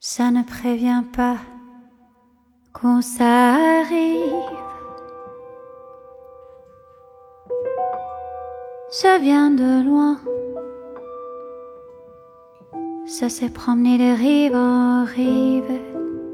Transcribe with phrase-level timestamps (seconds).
[0.00, 1.38] Ça ne prévient pas
[2.72, 4.32] quand ça arrive.
[8.90, 10.18] Ça vient de loin.
[13.06, 15.80] Ça s'est promené de rive en rive.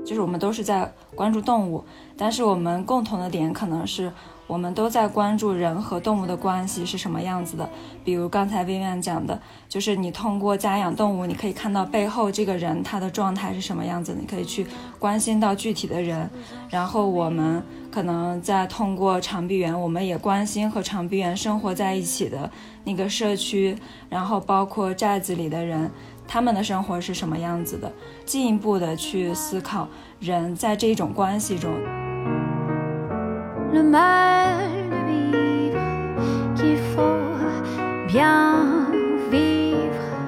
[0.05, 1.85] 就是我们都是在关注动物，
[2.17, 4.11] 但是我们共同的点可能是
[4.48, 7.70] 我们都在关注人和动物的关系是什么样子的。
[8.04, 14.66] 比如刚才薇薇讲的，就是你通过家养动物，你可以看到背后这个人他的状态是什么样子，你可以去
[15.00, 16.30] 关心到具体的人。
[16.70, 22.50] 然后我们可能在通过长臂猿，我们也关心和长臂猿生活在一起的
[22.84, 23.76] 那个社区，
[24.10, 25.90] 然后包括寨子里的人。
[26.28, 27.92] 他们的生活是什么样子的？
[28.26, 29.88] 进一步的去思考
[30.20, 31.72] 人在这种关系中。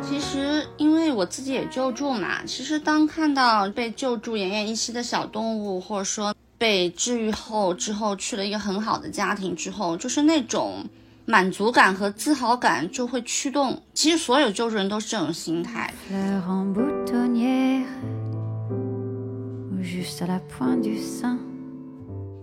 [0.01, 10.85] 其实，因为我自己也救助嘛，其实当看到被救助奄奄一息的小动物，或者说被治愈后之后去了一个很好的家庭之后，就是那种。
[11.29, 15.93] 满足感和自豪感就会驱动，其实所有救助人都是这种心态。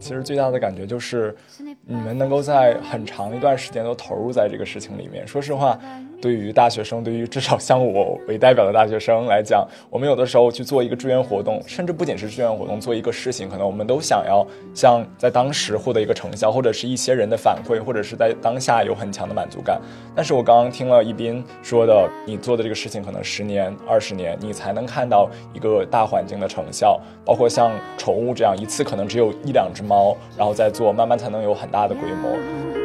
[0.05, 1.35] 其实最大的感觉就是，
[1.87, 5.27] 你们能够在很长一段时间都投入在这个事情里面。
[5.27, 5.81] 说实话。
[6.25, 19.78] 对于大学生，对于至少像我为代表的大学生来讲，我们有的时候去做一个志愿活动，甚至不仅是志愿活动，做一个事情，可能我们都想要像在当时获得一个成效，或者是一些人的反馈，或者是在当下有很强的满足感。
[20.17, 32.84] 但是我刚刚听了一斌说的，你做的这个事情可能十年、二十年，你才能看到一个大环境的成效，包括像宠物这样，一次可能只有一两只猫，然后再做，慢慢才能有很大的规模。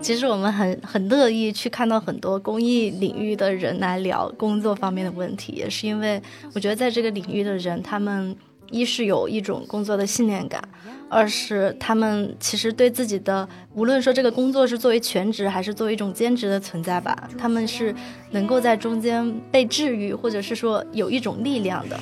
[0.00, 6.22] 其实我们很很乐意去看到很多公益领域的人来聊工作方面的问题，也是因为
[6.54, 8.36] 我觉得在这个领域的人，他们
[8.70, 10.62] 一是有一种工作的信念感，
[11.08, 17.92] 二是他们其实对自己的无论说这个工作是作为全职还是作为一种兼职的存在吧，他们是
[18.30, 21.98] 能够在中间被治愈，或者是说有一种力量的。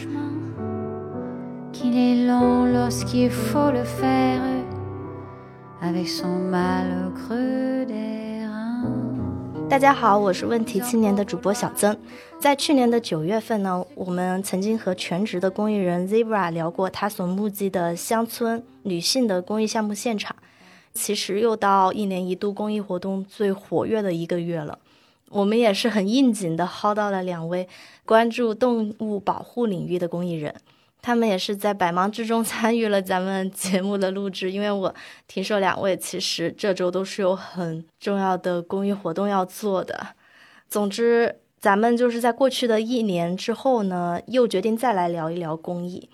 [9.68, 11.94] 大家好，我是问题青年的主播小曾。
[12.40, 20.34] 在去年的九月份呢，我们曾经和全职的公益人 Zebra 聊过他所目击的乡村女性的公益项目现场。
[20.94, 24.78] 其实又到一年一度公益活动最活跃的一个月了，
[25.28, 27.68] 我们也是很应景的薅到了两位
[28.06, 30.54] 关注动物保护领域的公益人。
[31.04, 34.94] 他们也是在百忙之中参与了咱们节目的录制，因为我
[35.28, 40.14] 听说两位其实这周都是有很重要的公益活动要做的。
[40.66, 46.08] 总之，咱们就是在过去的一年之后呢，又决定再来聊一聊公益。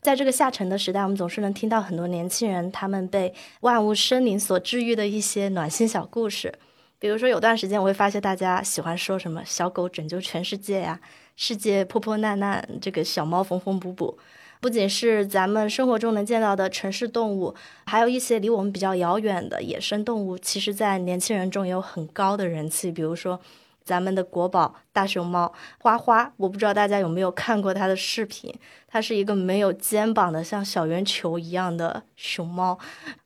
[0.00, 6.54] 在这个下沉的时代，我们总是能听到很多年轻人他们被万物生灵所治愈的一些暖心小故事。
[7.00, 11.00] 比如说，有段时间我会发现大家喜欢说什么“小狗拯救全世界”呀
[11.36, 14.18] ，“世界破破烂烂”，这个小猫缝缝补补。
[14.58, 17.54] 不仅是咱们生活中能见到的城市动物，
[17.84, 22.90] 还有一些离我们比较遥远的野生动物，其实，在年轻人中也有很高的人气。
[22.90, 23.38] 比如说，
[23.84, 28.52] 咱们的国宝大熊猫花花，我不知道大家有没有看过它的视频。
[28.88, 32.78] 它是一个没有肩膀的，像小圆球一样的熊猫，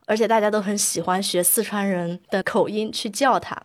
[0.06, 3.56] 而且大家都很喜欢学四川人的口音去叫它。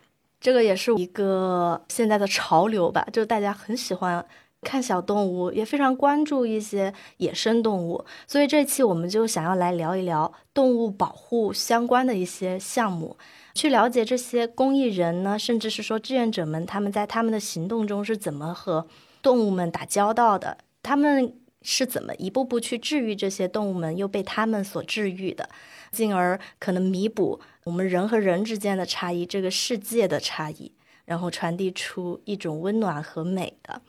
[0.46, 4.24] 这个也是一个现在的潮流吧，就大家很喜欢。
[4.62, 13.18] 看小动物也非常关注一些野生动物，所以这期我们就想要来聊一聊动物保护相关的一些项目，
[13.56, 18.86] 去了解这些公益人呢，甚至是说志愿者们他们在他们的行动中是怎么和
[19.24, 21.34] 动物们打交道的，他们
[21.68, 25.50] 是怎么一步步去治愈这些动物们，又被他们所治愈的，
[25.92, 30.72] 进而可能弥补我们人和人之间的差异，这个世界的差异，
[31.06, 33.82] 然后传递出一种温暖和美的。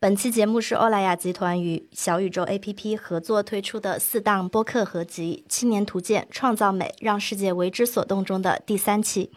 [0.00, 9.30] 本期节目是欧莱雅集团与小宇宙 APP 合作推出的四档播客合集《青年图鉴：创造美，让世界为之所动》中的第三期。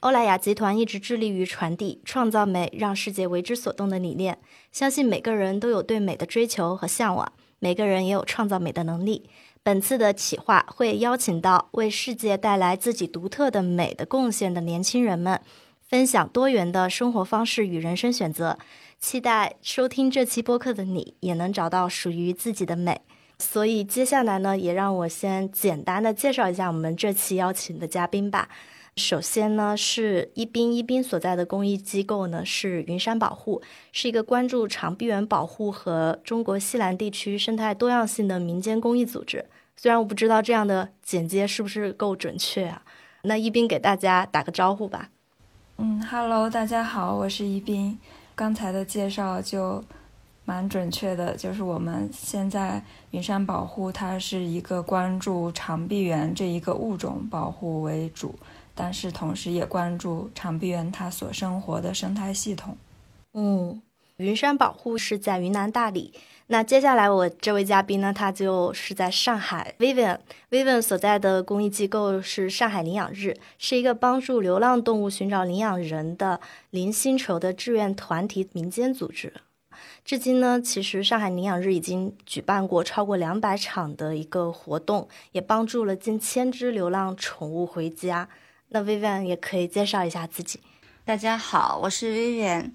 [0.00, 4.38] 欧莱雅集团一直致力于传递“创造美，让世界为之所动”的理念，
[4.70, 9.30] 相信每个人都有对美的追求和向往，每个人也有创造美的能力。
[9.62, 15.40] 本次的企划会邀请到为世界带来自己独特的美的贡献的年轻人们，
[15.88, 18.58] 分享多元的生活方式与人生选择。
[19.00, 23.00] 期待收听这期播客的你也能找到属于自己的美。
[23.38, 28.48] 所以接下来呢，也让我先简单的介绍一下我们这期邀请的嘉宾吧。
[28.96, 33.60] 首先呢，是一斌一斌所在的公益机构呢是云山保护，
[33.92, 39.44] 是一个关注长臂猿保护和中国西南地区生态多样性的民间公益组织。
[39.76, 42.82] 虽然我不知道这样的简介是不是够准确啊，
[43.24, 45.10] 那一斌给大家打个招呼吧。
[45.76, 47.98] 嗯，Hello，大家好，我是一斌。
[48.34, 49.84] 刚才的介绍就
[50.46, 58.34] 蛮准确的，就是我们现在云山保护它是一个关注长臂猿这一个物种保护为主。
[58.76, 62.76] 但是同时也关注长臂猿它所生活的生态系统。
[63.32, 63.82] 嗯，
[64.18, 66.12] 云山保护是在云南大理。
[66.48, 69.74] 那接下来我这位嘉宾呢，他就是在上海。
[69.80, 76.40] Vivian，Vivian 所在的公益机构是上海领养日，是一个帮助流浪动物寻找领养人的
[76.70, 79.32] 零薪酬的志愿团体民间组织。
[80.04, 88.28] 至今呢，其实上海领养日已经举办过超过两百场的一个活动，也帮助了近千只流浪宠物回家。
[88.68, 90.58] 那 Vivian 也可以介绍一下自己。
[91.04, 92.72] 大家好，我是 Vivian。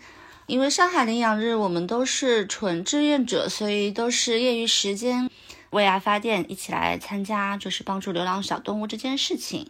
[0.47, 5.29] 因为上海领养日我们都是纯志愿者，所以都是业余时间
[5.71, 9.69] 为爱发电，一起来参加，就是帮助流浪小动物这件事情。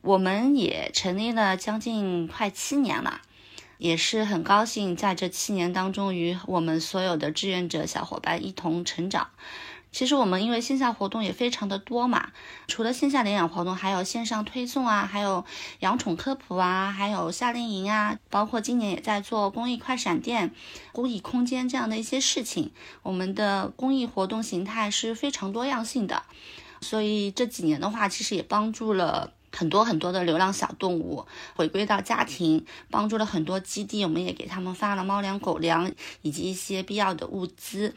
[0.00, 3.20] 我们也成立了将近快七年了，
[3.76, 9.28] 也是很高兴在这七年当中与我们所有的志愿者小伙伴一同成长。
[9.92, 12.30] 其实我们因为线下活动也非常的多嘛，
[12.68, 15.44] 除了线下领养活动，还有线上推送啊，还有
[15.80, 20.54] 养宠科普啊，还有夏令营啊，包括今年也在做公益快闪店、
[20.92, 22.70] 公益空间这样的一些事情。
[23.02, 26.22] 我们的公益活动形态是非常多样性的，
[26.80, 31.26] 所以这几年的话，其实也帮助了很多很多的流浪小动物
[31.56, 35.90] 回归到家庭，帮助了很多基地，我们也给他们发了猫粮、狗粮
[36.22, 37.96] 以及一些必要的物资。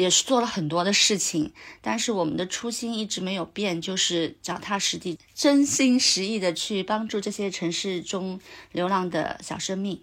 [0.00, 1.52] 也是做了很多的事情，
[1.82, 8.40] 但是我们的初心一直没有变，就是脚踏实地、真心实意的去帮助这些城市中
[8.72, 10.00] 流浪的小生命。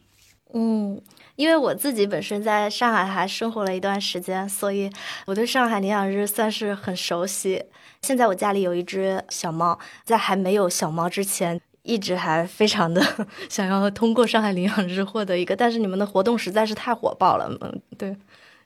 [0.54, 1.02] 嗯，
[1.36, 4.90] 因为我自己本身在上海还生活了一段时间，所以
[5.26, 7.66] 我对上海领养日算是很熟悉。
[8.04, 13.02] 现在我家里有一只小猫，在还没有小猫之前，一直还非常的
[13.50, 18.16] 想要通过上海领养日获得一个，但是你们的活动实在是太火爆了，嗯，对，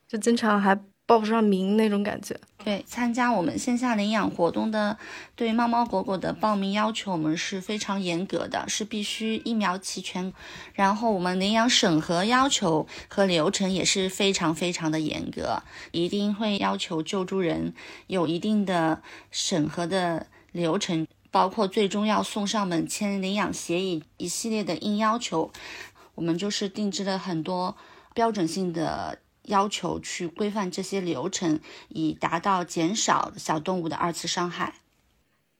[0.07, 0.77] 就经常还。
[1.11, 2.39] 报不上名那种感觉。
[2.63, 4.97] 对，参加我们线下领养活动的，
[5.35, 10.31] 对猫猫狗狗的报名要求，我们是非常严格的，是必须疫苗齐全。
[10.73, 17.73] 然后我们领养审核要求和流程也是非常非常的严格，一定会要求救助人
[18.07, 25.51] 有一定的审核的流程，包括最终要送上门签领养协议一系列的硬要求。
[26.15, 27.75] 我们就是定制了很多
[28.13, 29.19] 标准性的。
[29.51, 31.59] 要求去规范这些流程，
[31.89, 34.73] 以达到减少小动物的二次伤害。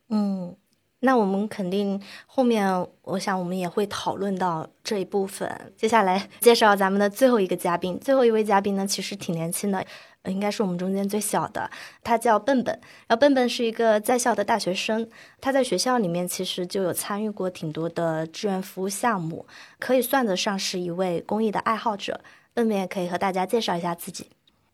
[0.10, 0.56] 嗯，
[1.02, 5.74] 那我们肯定后面，我想我们也会讨论到这一部分。
[5.78, 9.86] 接下来介绍咱们的最后一个嘉宾，最后一位嘉宾呢，其实挺年轻的，
[10.26, 11.70] 应该是我们中间最小的。
[12.04, 15.10] 他叫笨笨，然后笨笨是一个在校的大学生，
[15.40, 19.46] 他在学校里面其实就有参与过挺多的志愿服务项目，
[19.80, 22.22] 可以算得上是一位公益的爱好者。
[22.54, 24.28] 笨笨也可以和大家介绍一下自己。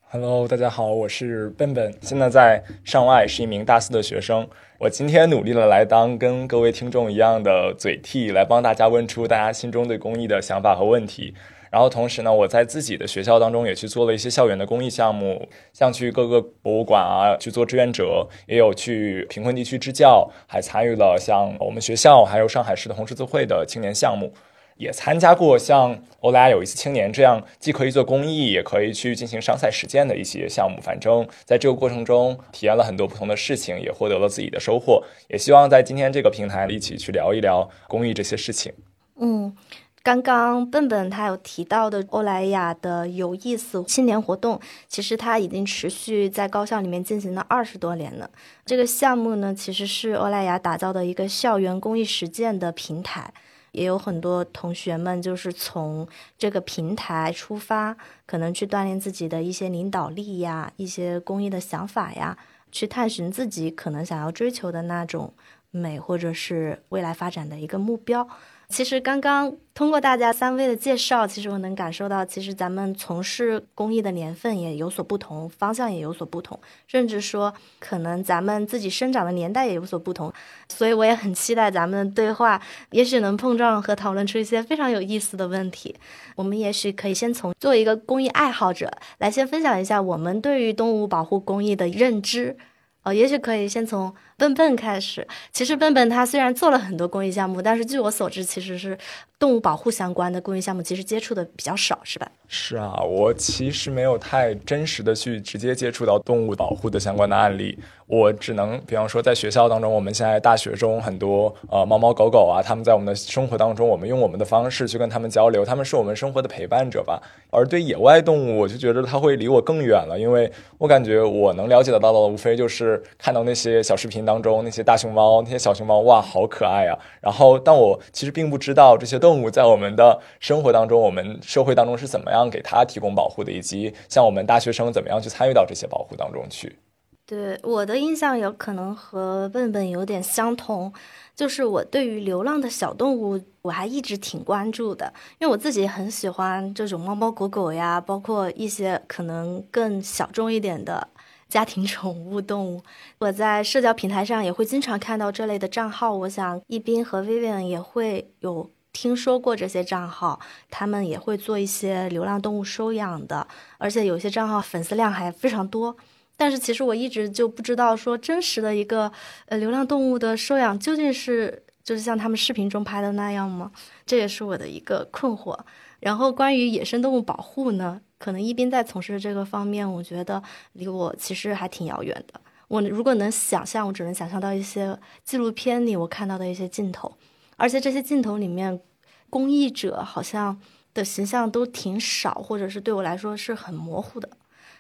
[0.10, 4.48] Hello，大家好，我是笨笨，现在在上外，是一名大四的学生。
[4.80, 11.36] 我今天努力的来当跟各位听众一样的嘴替，来帮大家问出大家心中对公益的想法和问题。
[11.70, 24.34] 然后同时呢，我在自己的学校当中也去做了一些校园的公益项目，像去各个博物馆啊去做志愿者，也有去贫困地区支教，还参与了像我们学校还有上海市的红十字会的青年项目。
[24.78, 30.80] 也参加过像欧莱雅有一次青年这样，既可以做公益，也可以去进行商赛实践的一些项目。
[30.82, 35.04] 反正在这个过程中，体验了很多不同的事情，也获得了自己的收获。
[35.28, 38.74] 也希望在今天这个平台一起去聊一聊公益这些事情。
[39.20, 39.56] 嗯，
[40.04, 48.30] 刚刚笨笨他有提到的欧莱雅的有意思青年活动，其实它已经持续在高校里面进行了二十多年了。
[48.66, 53.34] 这个项目呢，其实是欧莱雅打造的一个校园公益实践的平台。
[53.78, 62.36] 也有很多同学们就是从这个平台出发，可能去锻炼自己的一些领导力呀，一些公益的想法呀，
[62.72, 65.32] 去探寻自己可能想要追求的那种
[65.70, 68.28] 美，或者是未来发展的一个目标。
[68.70, 80.32] 其实刚刚通过大家三位的介绍，其实我能感受到，其实咱们从事公益的年份也有所不同，方向也有所不同，甚至说可能咱们自己生长的年代也有所不同。
[80.68, 85.96] 所以我也很期待咱们的对话，也许能碰撞和讨论出一些非常有意思的问题。
[86.36, 92.58] 我们也许可以先从作为一个公益爱好者来先分享一下我们对于动物保护公益的认知。
[93.04, 95.28] 哦，也许可以先从笨笨开始。
[95.52, 98.98] 其实笨笨他虽然做了很多公益项目，但是据我所知，其实是
[99.40, 102.32] 动物保护相关的公益项目，其实接触的比较少，是吧？
[102.48, 107.78] 是啊，我其实没有太真实的去直接接触到动物保护的相关的案例。
[108.06, 117.22] 我只能，比方说，在学校当中，我们现在大学中很多呃猫猫狗狗啊，他们在我们的生活当中，我们用我们的方式去跟他们交流，他们是我们生活的陪伴者吧。
[117.52, 127.00] 而对野外动物，我就觉得它会离我更远了，因为我感觉我能了解得到的，无非就是看到那些小视频当中那些大熊猫、那些小熊猫，哇，好可爱啊！
[127.22, 136.78] 然后，但我其实并不知道这些动物在我们的生活当中，我们社会当中是怎么样给它提供保护的，以及像我们大学生怎么样去参与到这些保护当中去。
[137.26, 140.94] 对我的印象有可能和笨笨有点相同，
[141.36, 151.06] 就是我对于流浪的小动物，我还一直挺关注的，因为我自己很喜欢这种猫猫狗狗呀，包括一些可能更小众一点的
[151.50, 152.84] 家庭宠物动物。
[153.20, 160.40] 我在社交平台上也会经常看到这类的账号，我想一斌和 Vivian 也会有听说过这些账号，
[160.70, 165.96] 他们也会做一些流浪动物收养的，而且有些账号粉丝量还非常多。
[166.36, 169.12] 但是其实我一直就不知道说真实的一个
[169.48, 173.72] 呃流浪动物的收养究竟是就是像他们视频中拍的那样吗？
[174.06, 175.58] 这也是我的一个困惑。
[176.02, 182.42] 然后关于野生动物保护呢，可能一边在从事这个方面，我觉得离我其实还挺遥远的。
[182.68, 187.18] 我如果能想象，我只能想象到一些纪录片里我看到的一些镜头，
[187.56, 188.82] 而且这些镜头里面
[189.30, 190.60] 公益者好像
[190.94, 194.30] 的形象都挺少，或者是对我来说是很模糊的。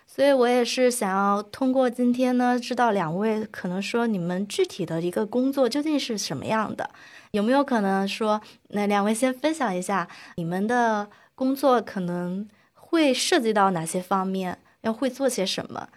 [0.10, 6.90] 所以我也是想要通过今天呢，知道两位可能说你们具体的一个工作究竟是什么样的，
[7.32, 15.88] 有没有可能说，那两位先分享一下你们的工作可能会涉及到哪些方面，要会做些什么？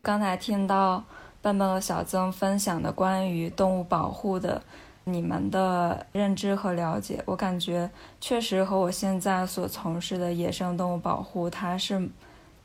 [0.00, 1.02] 刚才听到
[1.42, 4.62] 笨笨和小曾分享的关于动物保护的
[5.04, 12.08] 你们的认知和了解，我感觉确实和我现在所从事的野生动物保护它是。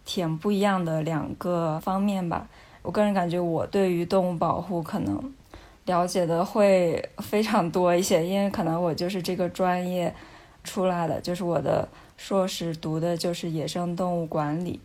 [0.05, 2.47] 挺不一样的两个方面吧。
[2.81, 5.33] 我个人感觉，我对于动物保护可能
[5.85, 10.13] 了解的会 非常多一些，因为可能我就是这个专业
[10.63, 14.79] 出来的，就是我的硕士读的就是野生动物管理，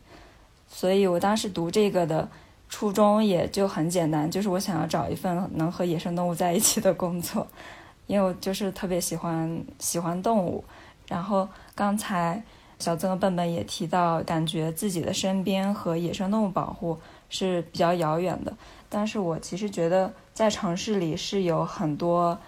[0.68, 2.28] 所以我当时读这个的
[2.68, 7.46] 初衷也就很简单，就是我想要找一份能和野生动物在一起的工作，
[8.06, 10.62] 因为我就是特别喜欢喜欢动物。
[11.08, 12.42] 然后刚才。
[12.78, 16.98] 小曾和笨笨也提到，感觉自己的身边和野生动物保护
[17.30, 18.52] 是比较遥远的。
[18.88, 22.38] 但是我其实觉得，在城市里是有很多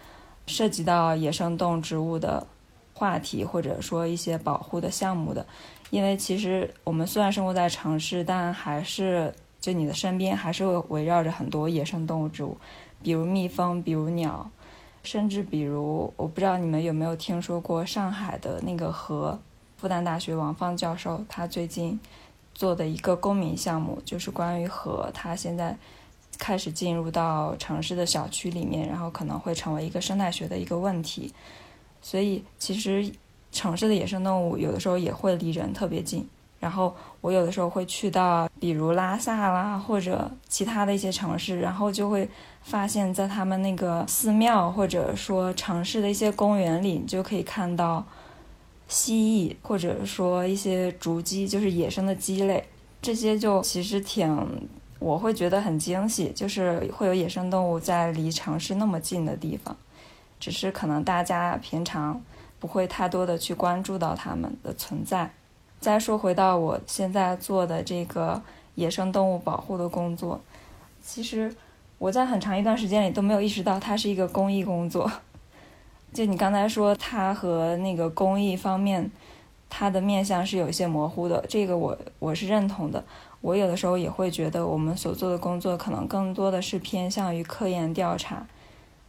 [0.47, 2.47] 涉及到野生动植物的
[2.93, 5.45] 话题，或者说一些保护的项目的。
[5.91, 12.57] 因为其实我们虽然生活在城市，但还是就你的身边还是会围绕着很多野生动物植物，
[13.03, 14.49] 比如蜜蜂，比如鸟，
[15.03, 19.39] 甚至比如我不知道你们有没有听说过上海的那个河。
[19.81, 21.99] 复旦大学王芳教授他最近
[22.53, 25.77] 做的一个公民项目，就是关于和，它现在
[26.37, 31.33] 开始进入到城市的小区里面，然后可能会成为一个生态学的一个问题。
[32.03, 33.09] 所以其实
[33.53, 36.29] 城市的野生动物有的时候也会离人特别近。
[36.59, 42.29] 然后我有的时候会去到比如拉萨啦，或者其他的一些城市，然后就会
[42.63, 48.05] 发现，在他们那个寺庙或者说城市的一些公园里，你就可以看到。
[48.89, 52.67] 蜥蜴，或者说一些竹鸡，就是野生的鸡类，
[53.03, 54.69] 这些就其实挺，
[54.99, 59.77] 我会觉得很惊喜，就是会有野生动物在离城市那么近的地方，
[60.41, 62.21] 只是可能大家平常
[62.59, 65.31] 不会太多的去关注到它们的存在。
[65.79, 68.43] 再说回到我现在做的这个
[68.75, 70.41] 野生动物保护的工作，
[71.05, 71.55] 其实
[71.99, 75.11] 我在很长一段时间里都没有意识到它是一个公益工作。
[76.13, 79.11] 就你刚才说，它和那个公益方面，
[79.69, 83.05] 它的面向是有一些模糊的，这个我我是认同的。
[83.41, 88.45] 我有的时候也会觉得，我们所做的工作可能更多的是偏向于科研调查，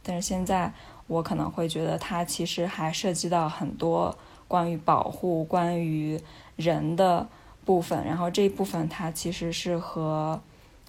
[0.04, 0.72] 但是现在
[1.08, 4.16] 我可能会觉得，它其实还涉及到很多
[4.46, 6.20] 关于保护、关于
[6.54, 7.26] 人的
[7.64, 10.40] 部分，然后这一部分它其实是和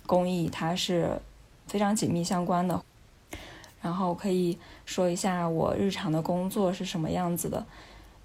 [0.06, 1.20] 公益它是
[1.66, 2.80] 非常紧密相关的。
[3.82, 7.66] 然后可以说一下我日常的工作是什么样子的，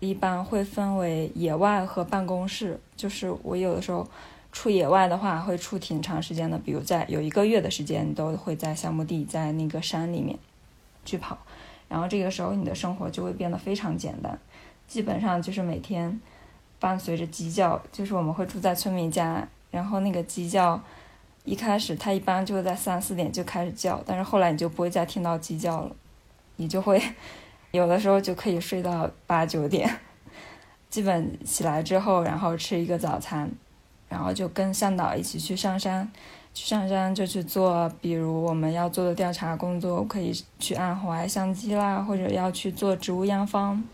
[0.01, 2.79] 一般会分为野外和办公室。
[2.95, 4.07] 就是我有的时候
[4.53, 10.39] 出野外的话，会出挺长时间的，比如在有一个月的时间，都会在项目地，在那个山里面
[11.05, 11.39] 去跑。
[11.89, 14.39] 然后这个时候你的生活就会变得非常简单，
[14.87, 16.21] 基本上就是每天
[16.79, 20.83] 伴随着鸡叫，就是我们会住在村民家，然后那个鸡叫。
[21.47, 25.97] 一开始它一般就会在三四点就开始叫，但是后来你就不会再听到鸡叫了，
[26.57, 27.01] 你就会
[27.71, 29.89] 有的时候就可以睡到八九点。
[30.91, 33.51] 基本起来之后，然后吃一个早餐，
[34.09, 36.11] 然后就跟向导一起去上山。
[36.55, 43.85] 去上山就去做，比如我们要做的调查工作，可以去按红外相机啦，或者要去做植物样方。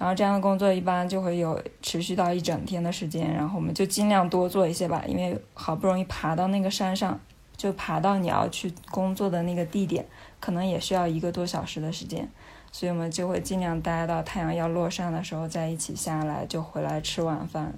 [0.00, 7.20] 然后这样的工作一般就会有持续到一整天的时间，然后我们就尽量多做一些吧，因为好不容易爬到那个山上，
[7.54, 10.06] 就爬到你要去工作的那个地点，
[10.40, 12.26] 可能也需要一个多小时的时间。
[12.72, 17.74] 所以我们就会尽量待到太阳要落山的时候再一起下来，就回来吃晚饭，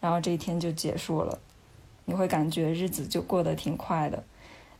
[0.00, 1.36] 然后这一天就结束了。
[2.04, 4.22] 你会感觉日子就过得挺快的，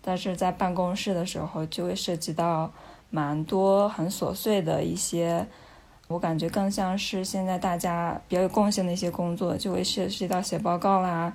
[0.01, 2.71] 但是在办公室的时候就会涉及到
[3.11, 5.47] 蛮多很琐碎的一些，
[6.15, 11.33] 我感觉更像是现在大家比较有贡献的一些工作，就会涉及到写报告啦，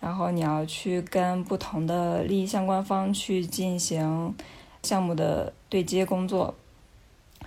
[0.00, 4.34] 然后你要去跟不同的利益相关方去进行
[4.82, 6.54] 项目的对接工作。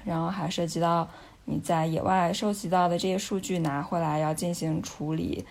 [0.04, 1.10] 然后还涉及到
[1.46, 5.44] 你在野外收集到的这些数据拿回来要进行处理，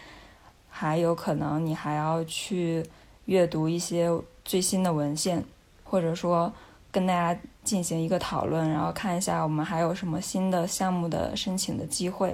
[0.71, 2.87] 还有可能你还要去
[3.25, 4.09] 阅读一些
[4.45, 5.45] 最新的文献，
[5.83, 6.53] 或者说
[6.95, 12.33] 跟大家进行一个讨论，然后看一下我们还有什么新的项目的申请的机会，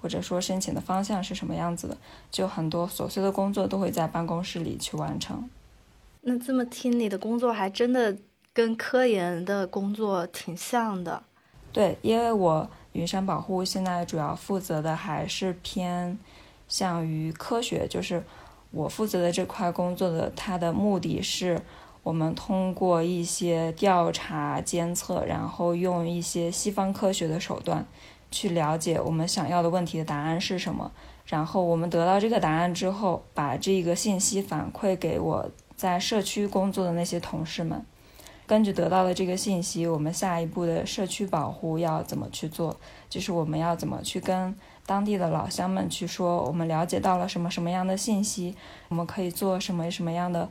[0.00, 1.96] 或者说申请的方向是什么样子的，
[2.30, 5.50] 就很多琐碎的工作都会在办公室里去完成。
[6.20, 8.16] 那这么听你的工作还真的
[8.52, 11.20] 跟科研的工作挺像的。
[11.72, 16.16] 对，因为我云山保护现在主要负责的还是偏
[16.68, 18.22] 向于科学，就是
[18.70, 21.60] 我负责的这块工作的，它的目的是
[22.06, 27.84] 我们通过一些调查监测，然后用一些西方科学的手段
[28.30, 30.92] 去了解我们想要的问题的答案是什么，
[31.24, 37.84] 然后我们得到这个答案之后，把这个信息反馈给我在社区工作的那些同事们。
[38.46, 42.76] 根据得到的这个信息，我们下一步的社区保护要怎么去做？
[43.10, 44.54] 就是我们要怎么去跟
[44.86, 48.54] 当地的老乡们去说，我们了解到了什么什么样的信息，
[48.90, 50.48] 我们可以做什么什么样的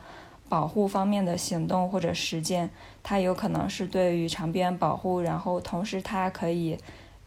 [0.47, 2.69] 保护方面的行动或者实践。
[3.03, 6.77] 它有可能是对于长边保护，然后同时它可以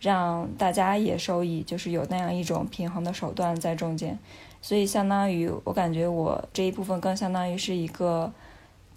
[0.01, 4.19] 让大家也受益，就是有那样一种平衡的手段在中间。
[4.61, 8.33] 所以相当于我感觉我这一部分更相当于是一个。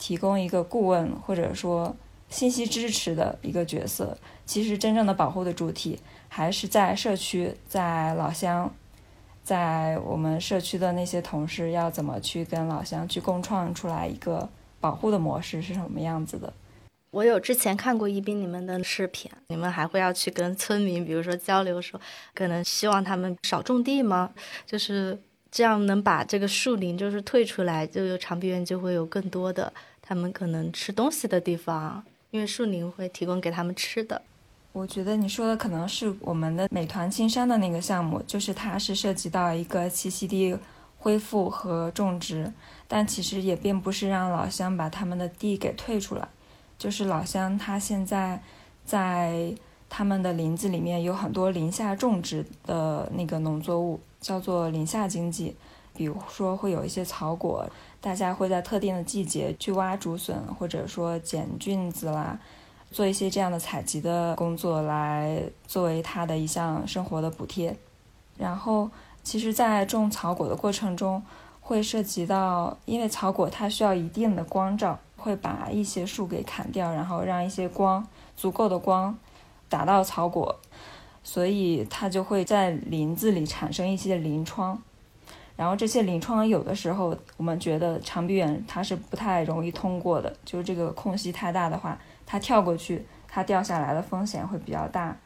[0.04, 1.96] 提供一个顾问或者说
[2.28, 8.74] 信息支持的一个角色，其实真正的保护的主体还是在社区，在老乡，
[9.44, 14.48] 在我们社区的那些同事要怎么去跟老乡去共创出来一个
[14.80, 16.54] 保护的模式是什么样子的？
[17.10, 22.00] 我有之前看过一斌你们的视频，你们还会要去跟村民，比如说交流，说
[22.34, 24.32] 可能希望他们少种地吗？
[24.66, 25.20] 就是
[25.52, 29.74] 这样能把这个树林就是退出来，就有长臂猿就会有更多的。
[30.02, 34.22] 他们可能吃东西的地方，因为树林会提供给他们吃的。
[34.74, 40.58] 我觉得你说的可能是我们的美团青山的那个项目，就是它是涉及到一个栖息地
[40.98, 42.52] 恢复和种植，
[42.88, 46.28] 但其实也并不是让老乡把他们的地给退出来，
[46.78, 48.42] 就是老乡他现在
[48.86, 49.54] 在
[49.90, 55.56] 他们的林子里面有很多林下种植的那个农作物，叫做林下经济，
[55.94, 57.70] 比如说会有一些草果。
[58.00, 62.40] 大家会在特定的季节去挖竹笋，或者说捡菌子啦，
[62.92, 67.76] 做一些这样的采集的工作，来作为他的一项生活的补贴。
[68.38, 68.90] 然后，
[69.24, 71.24] 其实，在种草果的过程中，
[71.62, 79.18] 会涉及到，因为草果它需要一定的光照，会把一些树给砍掉，然后让一些光足够的光
[79.70, 80.60] 打到草果，
[81.24, 84.82] 所以它就会在林子里产生一些林疮。
[85.56, 95.18] 然后这些临窗有的时候，我们觉得长臂猿它是不太容易通过的，就是这个空隙太大的话，它跳过去，它掉下来的风险会比较大。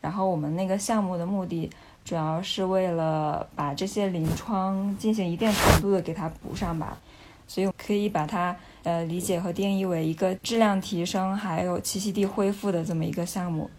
[0.00, 1.70] 然后我们那个项目的目的，
[2.04, 6.98] 主要是为了把这些临窗进行一定程度的给它补上吧，
[7.46, 13.70] 所以可以把它呃理解和定义为一个质量提升还有栖息地恢复的这么一个项目。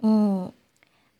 [0.00, 0.52] 嗯。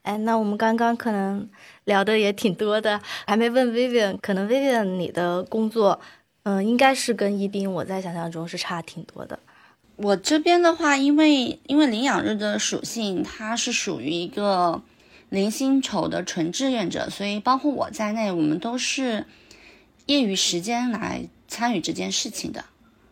[0.03, 1.47] 哎，那我们刚刚可能
[1.85, 6.01] 聊的也挺多的，还没问 Vivian，可能 Vivian 你的工作，
[6.45, 9.39] 嗯，应该是跟一斌我在想象中是差挺多的。
[10.03, 14.83] 我这边的话，因为因为领养日的属性，它是属于一个
[15.29, 19.27] 零薪酬的纯志愿者，所以包括我在内，我们都是
[20.07, 22.65] 业余时间来参与这件事情的。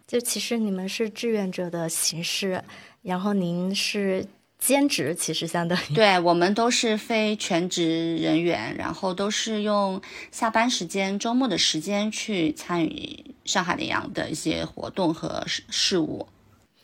[0.06, 2.64] 就其实你们是志愿者的形式，
[3.02, 4.26] 然后您是。
[4.58, 16.26] 兼职其实相当于对我们都是非全职人员，然后都是用下班时间、周末的时间去参与上海领养的一些活动和事事务，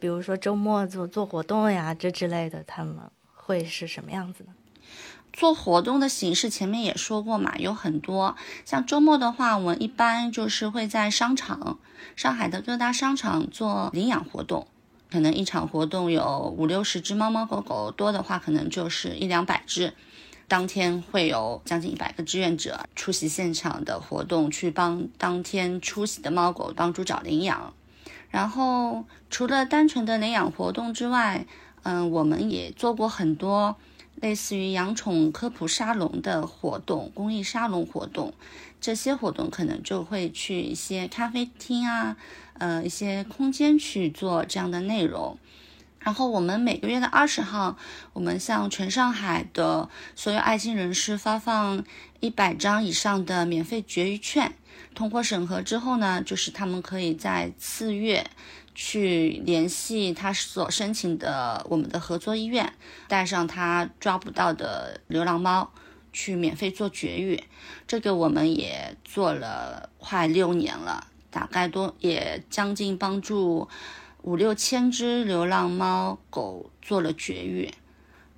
[0.05, 2.95] 比如说周末做做活动呀，这之类的，他们
[3.35, 4.53] 会是什么样子呢？
[5.33, 8.37] 做活动的形式前面也说过嘛，有很多。
[8.67, 11.79] 像周末的话，我们一般就是会在商场，
[12.17, 14.67] 上海的各大商场做领养活动，
[15.11, 19.95] 可能一场活动有五六十只猫猫狗狗，多的话可能就是一两百只。
[20.47, 27.73] 当天会有将近一百个志愿者出席现场的活动，去帮当天出席的猫狗帮助找领养。
[28.35, 31.47] 然后除了单纯的领养活动之外，
[31.85, 33.77] 嗯，我们也做过很多。
[34.16, 38.33] 类似于养宠科普沙龙的活动、公益沙龙活动，
[38.81, 42.16] 这些活动可能就会去一些咖啡厅啊，
[42.55, 45.37] 呃，一些空间去做这样的内容。
[46.05, 47.77] 然后我们每个月的二十号，
[48.12, 51.85] 我们向全上海的所有爱心人士发放
[52.21, 54.55] 一百张以上的免费绝育券。
[54.95, 58.25] 通过审核之后呢，就是他们可以在次月。
[58.77, 62.73] 去联系他所申请的我们的合作医院，
[63.07, 65.71] 带上他抓不到的流浪猫，
[66.12, 67.40] 去免费做绝育。
[67.87, 73.69] 这个我们也做了快六年了，大概多也将近帮助
[74.25, 77.75] 五六千只流浪猫狗做了绝育。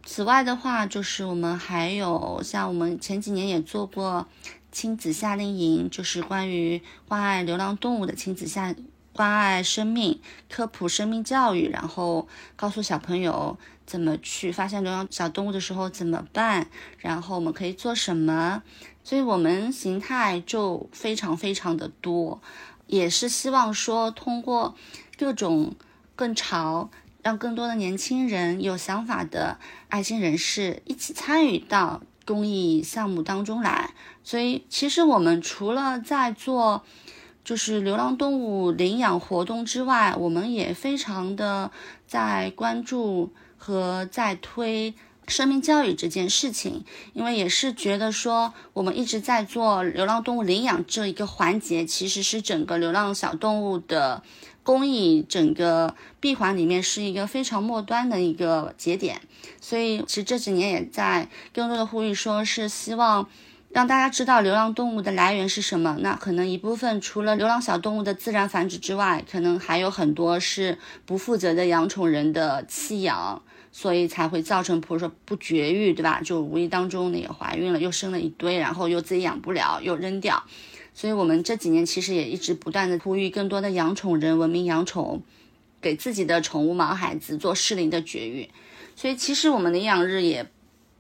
[0.05, 4.27] 此外的话，就是我们还有像我们前几年也做过
[4.72, 8.75] 亲子夏令营，就是关于关爱流浪动物的亲子夏。
[9.12, 10.20] 关爱生命、
[10.51, 16.66] 科普生命教育，然后告诉小朋友怎么去发现流浪小动物的时候怎么办，
[16.99, 18.62] 然后我们可以做什么。
[19.03, 22.42] 所以，我们形态就非常非常的多，
[22.88, 24.75] 也是希望说通过
[25.16, 25.74] 各种
[26.14, 26.90] 更潮，
[27.22, 33.94] 让更多的年轻人有想法的爱心人士一起参与到公益项目当中来。
[34.22, 36.85] 所以，其实我们除了在做。
[37.46, 41.70] 就是流浪动物领养活动之外，我们也非常的
[42.05, 44.94] 在关注和在推
[45.29, 54.24] 生命教育这件事情，因为也是觉得说，我们一直在做流浪动物领养这一个环节，其实是整个流浪小动物的
[54.66, 59.22] 公益整个闭环里面是一个非常末端的一个节点，
[59.61, 63.29] 所以其实这几年也在更多的呼吁，说是希望。
[63.68, 65.98] 让大家知道流浪动物的来源是什么？
[66.00, 76.22] 那可能一部分除了流浪小动物的自然繁殖之外，可能还有很多是不负责的养宠人的弃养，所以才会造成，比如说不绝育，对吧？
[76.24, 80.42] 就无意当中那个怀孕了，又生了一堆，然后又自己养不了，又扔掉。
[80.96, 85.22] 所以我们这几年其实也一直不断的呼吁更多的养宠人文明养宠，
[85.80, 88.48] 给自己的宠物毛孩子做适龄的绝育。
[88.96, 90.46] 所以其实我们的养日也。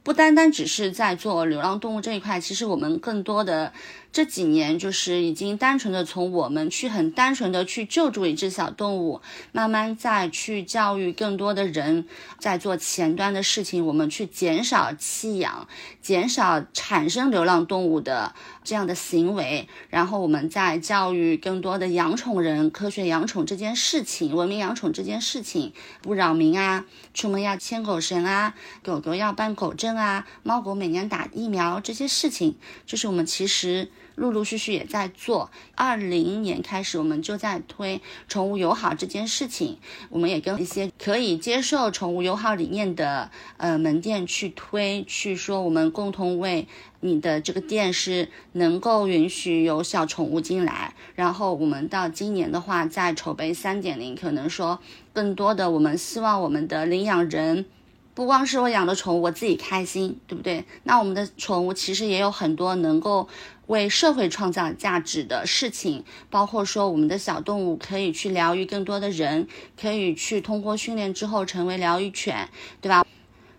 [0.02, 3.72] 不单单只是在做流浪动物这一块，其实我们更多的。
[4.16, 9.20] 这几年就是已经单纯的从我们去很单纯的去救助一只小动物，
[9.52, 12.06] 慢慢再去教育更多的人，
[12.38, 15.68] 在做前端的事情，我们去减少弃养，
[16.00, 33.90] 减少产生流浪动物的这样的行为，然后我们再教育更多的养宠人，科学养宠这件事情，文明养宠这件事情，不扰民啊，出门要牵狗绳啊，狗狗要办狗证啊，猫狗每年打疫苗这些事情，就是我们其实。
[34.16, 35.50] 陆陆续续也在做。
[35.74, 39.78] 二零年开始，我们就在推宠物友好这件事情。
[40.10, 46.66] 我们也跟一些可以接受宠物友好理念的呃门店去推，去说我们共同为
[47.00, 50.94] 你的这个店是能够允许有小宠物进来。
[51.14, 54.80] 然后我们到今年的话，在筹备三点零，可能说
[55.12, 57.66] 更多的，我们希望我们的领养人。
[58.14, 60.64] 不光是我养的宠物，我自己开心，对不对？
[60.84, 63.28] 那我们的宠物其实也有很多能够
[63.66, 69.48] 为社会创造价值的事情，包括说我们的小动物可以去疗愈更多的人，
[69.80, 72.48] 可以去通过训练之后成为疗愈犬，
[72.80, 73.04] 对吧？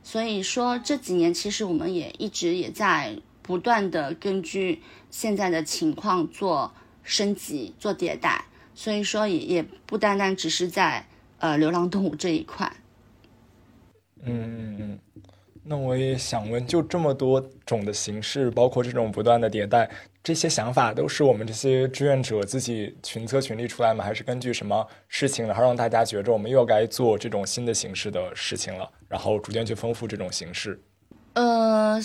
[0.03, 11.05] 所以说这几年其实我们也一直也在不断的根据现在的情况做升级、做迭代，所以说也也不单单只是在
[11.39, 12.71] 呃流浪动物这一块。
[14.23, 14.99] 嗯嗯嗯，
[15.69, 19.89] 那我也想问，就这么多种的形式，包括这种不断的迭代，
[20.23, 24.01] 这些想法都是我们这些志愿者自己群策群力出来吗？
[24.01, 30.81] 还是根据什么事情，然后让大家觉着我们又该做这种新的形式的事情了，然后逐渐去丰富这种形式？
[31.33, 31.99] 呃，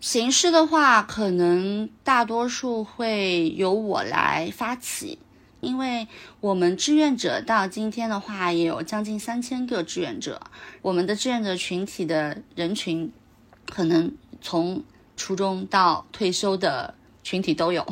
[0.00, 5.20] 形式的话，可能大多数会由我来发起。
[5.60, 6.08] 因为
[6.40, 10.40] 我们志愿者到今天的话也有将近三千个志愿者，
[10.82, 13.12] 我们的志愿者群体的人群，
[13.66, 14.82] 可能从
[15.16, 17.86] 初中到退休的群体都有。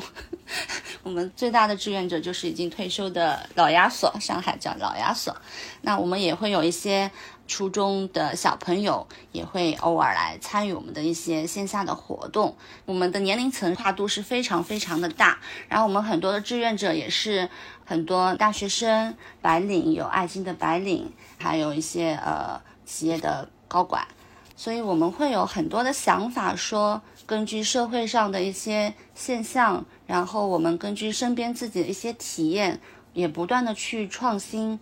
[1.03, 5.37] 我们最大的志愿者就是已经退休的老亚索，上海叫老亚索。
[5.83, 7.11] 那我们也会有一些
[7.49, 12.57] 初中的小朋友，也会偶尔来参与我们的一些线下的活动。
[12.85, 17.49] 我们的年龄层跨度是非常非常的大，然后我们很多的志愿者也是
[17.85, 24.07] 很多大学生、白领，有爱心的白领，还有一些呃企业的高管。
[24.55, 32.79] 所以我们会有很多的想法，说根据社会上的一些现象，然后我们根据身边自己的一些体验，
[33.15, 34.79] 也不断的去创新。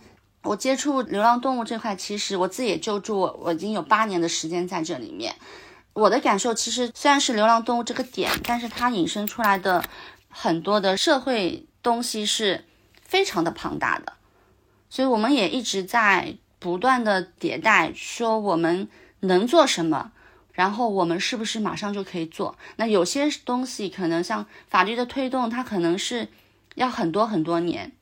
[0.46, 5.34] 我接触流浪动物这块，其实我自己也救助，我已经有八年的时间在这里面。
[5.92, 9.84] 我的感受其实虽然是流浪动物这个点，但是它引申出来的
[10.28, 12.64] 很多的社会东西是
[13.02, 14.12] 非常的庞大的。
[14.88, 18.88] 所以我们也一直在不断的迭代，说我们。
[19.20, 20.12] 能做什么？
[20.52, 22.56] 然后我们是不是马上就可以做？
[22.76, 26.28] 那有些东西可能像法律的推动，它可能是
[26.74, 27.92] 要很多很多年。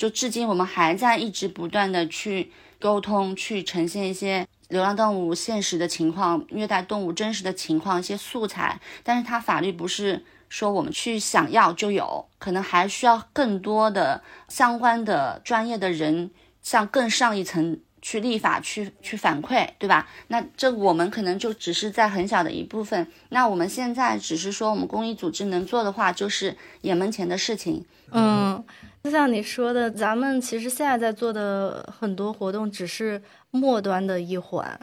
[0.00, 8.80] 就至今我们还在一直不断的去沟通，去呈现一些流浪动物现实的情况、虐待动物真实的情况一些素材。
[9.04, 16.30] 但是它法律不是说我们去想要就有，可能还需要更多的相关的专业的人
[16.62, 17.78] 向更上一层。
[18.02, 20.08] 去立法，去去反馈，对吧？
[20.28, 23.06] 那这我们可能就只是在很小的一部分。
[23.28, 27.84] 那我们现在只是说，我们公益组织能做的话，就是眼门前的事情。
[28.10, 28.64] 嗯，
[29.02, 34.78] 就像你说的，咱们其实现在在做的很多活动，只是末端的一环。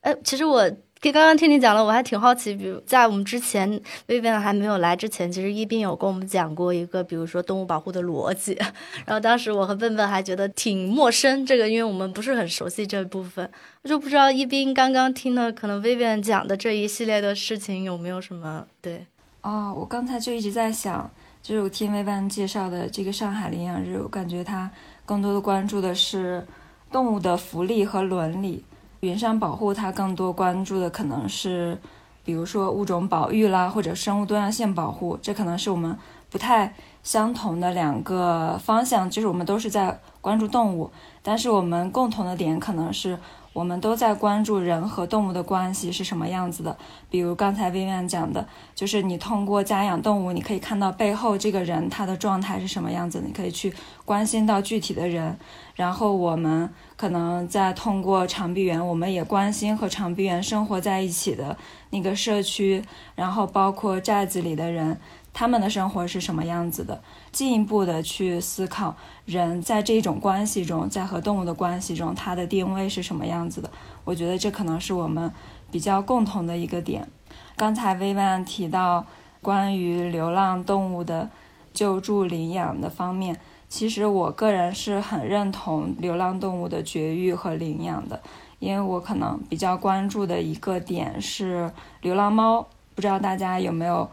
[0.00, 0.70] 哎，其实我。
[1.04, 2.54] 刚刚听你讲了，我还挺好奇。
[2.54, 3.68] 比如在我们之前
[4.06, 8.56] ，Vivian 还没有来之前，其实一斌有跟我们讲过一个，比如说动物保护的逻辑。
[9.04, 13.50] 然后当时我和笨笨还觉得挺陌生，这个因为我们不是很熟悉这部分。
[13.82, 19.04] 我就不知道一斌刚刚听的，可能 Vivian 讲的这一系列的事情有没有什么对？
[19.40, 21.10] 哦，我刚才就一直在想，
[21.42, 24.70] 就是我听 Vivian 介绍的这个上海领养日，我感觉他
[25.04, 26.46] 更多的关注的是
[26.92, 28.64] 动物的福利和伦理。
[29.00, 31.76] 云山保护，它更多关注的可能是，
[32.24, 35.98] 比如说物种保育啦，或者生物多样性保护，这可能是我们
[36.30, 39.10] 不太相同的两个方向。
[39.10, 40.88] 就是我们都是在关注动物，
[41.24, 43.18] 但是我们共同的点可能是。
[43.52, 46.76] 我们都在关注人和动物的关系是什么样子的，
[47.10, 53.72] 比如刚才薇薇讲的，就是你通过家养动物，你可以看到背后这个人他的状态是什么样子，你可以去
[54.04, 55.36] 关心到具体的人。
[55.74, 61.56] 然后我们可能在通过长臂猿，我们也关心和长臂猿生活在一起的
[61.90, 62.82] 那个社区，
[63.14, 64.98] 然后包括寨子里的人。
[65.34, 67.02] 他们的生活是什么样子的？
[67.32, 73.70] 进一步的去思考人在这种关系中，在和动物的关系中，它的定位是什么样子的？
[74.04, 75.32] 我觉得这可能是我们
[75.70, 77.08] 比较共同的一个点。
[77.56, 79.06] 刚才薇薇提到
[79.40, 81.30] 关于流浪动物的
[81.72, 83.40] 救助领养的方面，
[83.70, 88.20] 其实我个人是很认同流浪动物的绝育和领养的，
[88.58, 94.10] 因为我可能比较关注的一个点是流浪猫，不知道大家有没有？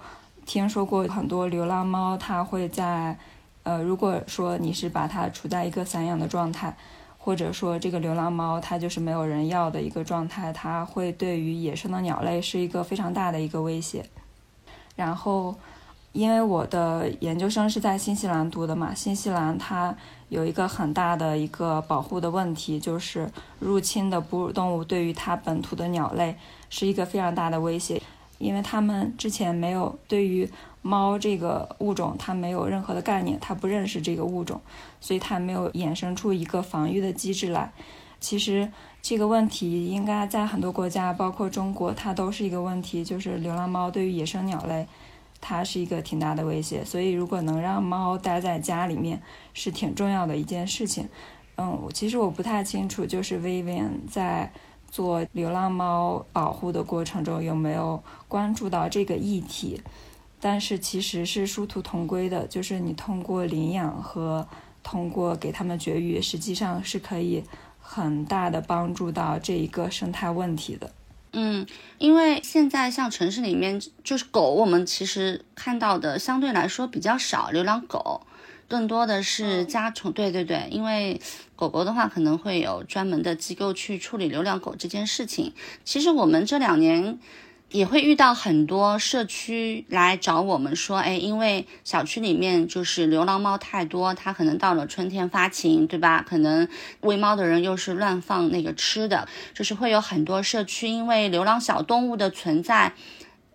[0.50, 3.16] 听说过很多流浪猫，它会在，
[3.62, 6.76] 呃，如果说你是把它处在一个散养的状态，
[7.20, 14.04] 或者说这个流浪猫它就是没有人要的一个状态，它会对于野生的鸟类是一个非常大的一个威胁。
[14.96, 15.54] 然后，
[16.14, 19.96] 因为我的研究生是在新西兰读的嘛，新西兰它
[20.30, 26.36] 有一个很大的一个保护的问题，就是入侵的哺乳动物对于它本土的鸟类
[26.72, 28.02] 是一个非常大的威胁。
[28.39, 30.49] 因为他们之前没有对于
[30.82, 34.60] 猫这个物种，它没有任何的概念，它不认识这个物种，
[34.99, 37.71] 所以它没有衍生出一个防御的机制来。
[38.21, 38.71] 其实
[39.02, 44.88] 这个问题应该在很多国家，包括中国，它都是一个问题，就是流浪猫对于野生鸟类，
[45.41, 46.84] 它是一个挺大的威胁。
[46.86, 49.21] 所以如果能让猫待在家里面，
[49.54, 51.10] 是挺重要的一件事情。
[51.58, 54.52] 嗯，其实我不太清楚，就是 Vivian 在。
[54.91, 59.82] 做流浪猫保护的过程中有没有关注到这个议题？
[60.41, 64.47] 但是其实是殊途同归的，就是你通过领养和
[64.82, 67.43] 通过给他们绝育，实际上是可以
[67.80, 70.91] 很大的帮助到这一个生态问题的。
[71.34, 78.21] 嗯，因为现在像城市里面就是狗，我们其实看到的相对来说比较少，流浪狗。
[78.70, 81.20] 更多的是家宠，对对对，因为
[81.56, 85.54] 狗狗的话可能会有专门的机构去处理流浪狗这件事情。
[85.84, 87.18] 其实我们这两年
[87.72, 96.24] 也会遇到很多社区来找我们说，哎，因为小区里面就是流浪猫太多，它可能到了春天发情，对吧？
[96.28, 96.68] 可能
[97.02, 102.94] 喂猫的人又是乱放那个吃的，就是会有很多社区因为流浪小动物的存在。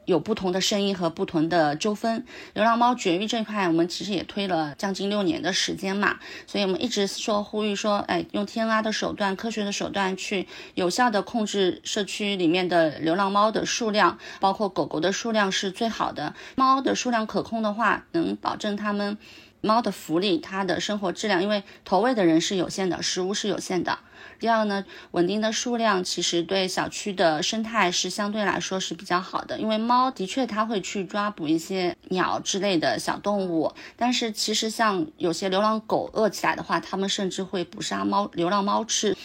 [0.04, 2.24] 有不同的声音和不同的纠纷。
[2.52, 16.34] 流浪猫绝育这块，我们其实也推了将近六年的时间嘛，所以我们一直说呼吁说，哎，用天拉的手段、科学的手段去有效的控制社区里面的流浪猫的数量，包括狗狗的数量是最好的。
[16.54, 19.16] 猫的数量可控的话，能保证它们
[19.60, 23.98] 猫的福利、它的生活质量，因为投喂的人是有限的，食物是有限的。
[24.38, 39.16] 第二呢，稳定的数量其实对小区的生态是相对来说是比较好的，因为猫的确它会去抓捕一些鸟之类的小动物，但是其实像有些流浪狗饿起来的话，它们甚至会捕杀猫流浪猫吃，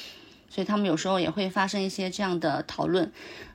[0.50, 3.12] 所以他们有时候也会发生一些这样的讨论。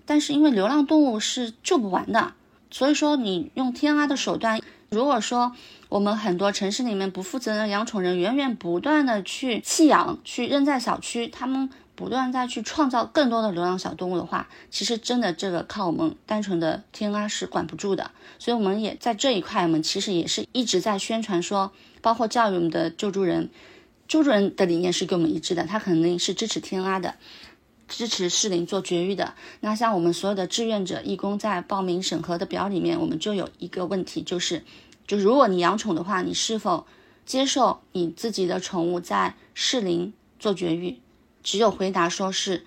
[0.06, 2.34] 但是因为流浪动物是救不完的，
[2.70, 4.60] 所以说你用天拉的手段，
[4.94, 5.52] 如果说。
[5.90, 18.10] 我们很多城市里面不负责任的养宠人源源不断的去弃养、去扔在小区，他们不断再去创造更多的流浪小动物的话，其实真的这个靠我们单纯的天拉是管不住的。
[18.40, 23.50] 所以我们也在这一块，我们其实也是一直在宣传说，包括教育我们的救助人，
[24.08, 27.14] 救助人的理念是跟我们一致的，他肯定是支持天拉的，
[27.86, 29.34] 支持适龄做绝育的。
[29.60, 34.64] 那像我们所有的志愿者、义工在报名审核的表里面，我们就有一个问题就是。
[35.06, 36.86] 就如果你养宠的话，你是否
[37.26, 40.98] 接受你自己的宠物在适龄做绝育？
[41.42, 42.64] 只有回答说是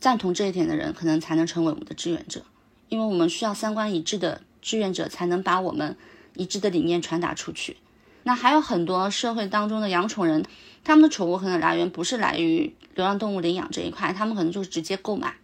[0.00, 2.42] 赞同这一点的人，可能才能成为我们的志愿者。
[2.88, 5.96] 因为我们需要三观一致的志愿者，才能把我们
[6.34, 7.76] 一致的理念传达出去。
[8.24, 10.44] 那还有很多社会当中的养宠人，
[10.82, 15.36] 他们的宠物可能来源不是来于流浪动物领养这一块，他们可能就是直接购买，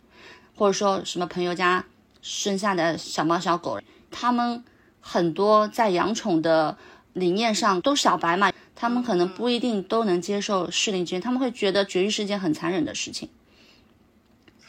[0.57, 1.85] 或者说什么朋友家
[2.21, 4.65] 生下的小猫小狗，他们。
[5.03, 6.79] 很多在养宠的
[7.13, 13.29] 理念上都小白嘛，他们可能不一定都能接受适龄绝育，他们会觉得绝育是件很残忍的事情。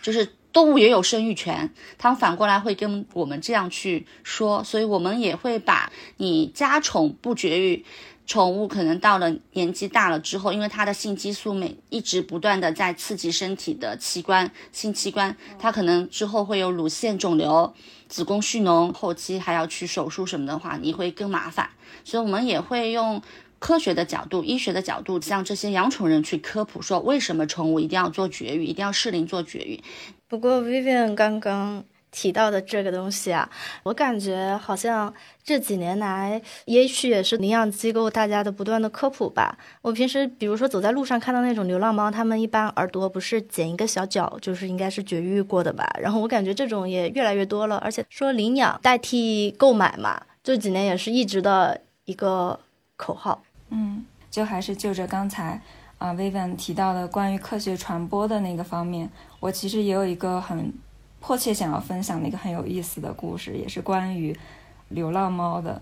[0.02, 7.86] 就是动物也有生育权，他们反过来会跟我们这样去说，所以我们也会把你家宠不绝育。
[8.26, 17.74] 宠物可能到了年纪大了之后，因为它的性激素每一直不断的在刺激身体的器官、性器官，它可能之后会有乳腺肿瘤、
[18.13, 21.71] 子宫蓄脓，后期还要去手术什么的话，你会更麻烦。
[22.04, 23.19] 所以我们也会用
[23.58, 29.84] 科学的角度、医学的角度，向这些养宠人去科普，说为什么宠物一定要做绝育，一定要适龄做绝育。
[30.28, 31.84] 不过 Vivian 刚刚。
[32.13, 33.49] 提到的这个东西啊，
[33.82, 35.12] 我感觉好像
[35.43, 39.58] 这几年来，也许也是领养机构大家的不断的科普吧。
[39.82, 45.91] 我平时比如说走在路上看到那种流浪猫，它们一般耳朵不是剪一个小角，就是应该是绝育过的吧。
[45.99, 52.60] 然后我感觉这种也越来越多了，而且说领养代替购买嘛，这几年也是一直的一个
[52.95, 53.41] 口号。
[53.69, 55.60] 嗯，就还是就着刚才
[55.97, 60.71] 啊 Vivian 提到的关于科学传播的那个方面，我其实也有一个很。
[61.25, 64.38] 迫切想要分享的一个很有意思的故事，也是关于
[64.89, 65.81] 流浪猫的。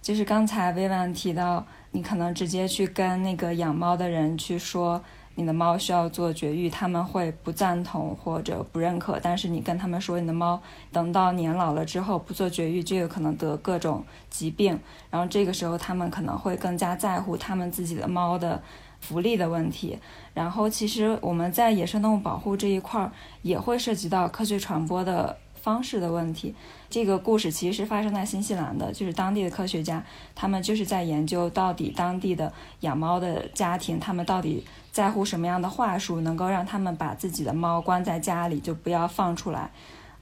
[0.00, 9.20] 就是刚才薇婉提到，你可能直接去跟那个养猫的人去说你的猫需要做绝育，他们会不赞同或者不认可。
[9.22, 10.58] 但是你跟他们说你的猫
[10.90, 14.80] 等到年老了之后不做绝育，就有可能得各种疾病。
[15.10, 18.62] 然后这个时候他们可能会更加在乎他们自己的猫的。
[19.00, 19.96] 福利的问题，
[20.38, 23.10] 然后其实我们在野生动物保护这一块儿
[23.42, 26.54] 也会涉及到科学传播的方式的问题。
[26.88, 30.00] 这个故事其实是发生在新西兰的，就是当地的科学家，
[30.36, 39.72] 他们就是在研究到底当地的养猫的家庭，他们到底在乎什么样的话术，能够让他们把自己的猫关在家里，就不要放出来。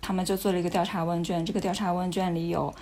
[0.01, 2.75] 他们就做了一个调查问卷，这个调查问卷里有。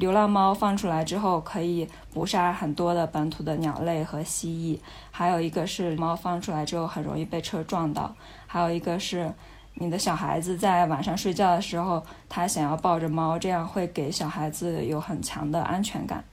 [0.00, 4.78] 流浪猫放出来之后，可以捕杀很多的本土的鸟类和蜥蜴。
[5.10, 8.12] 还有一个是猫放出来之后很容易被车撞到。
[8.46, 9.30] 还有一个是
[9.74, 16.24] 你的小孩子在晚上睡觉的时候，他想要抱着猫，这样会给小孩子有很强的安全感。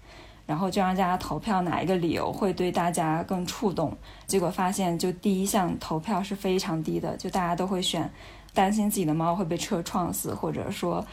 [0.45, 3.93] 然后就让大家投票哪一个理由会对大家更触动。
[4.25, 8.09] 结果发现，就第一项投票是非常低的，就大家都会选
[8.53, 11.05] 担心自己的猫会被车撞死，或者说。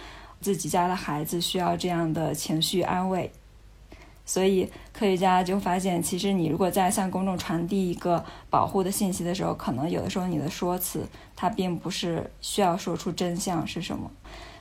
[0.45, 3.33] 自己家的孩子需要这样的情绪安慰，
[4.27, 14.11] 所以科学家就发现，其实你如果在向公众传递一个保护的信息的时候，可能有的时候你的说辞它并不是需要说出真相是什么。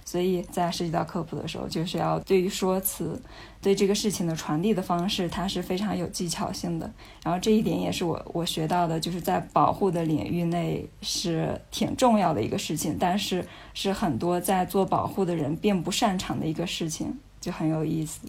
[0.06, 3.20] 所以在涉及到科普的时候，就是要对于说辞、
[3.62, 6.92] 对这个事情的传递的方式，它是非常有技巧性的。
[7.24, 18.28] 然后这一点也是我我学到的，就是在保护的领域内是挺重要的一个事情，但是是很多在做保护的人并不擅长的一个事情，就很有意思。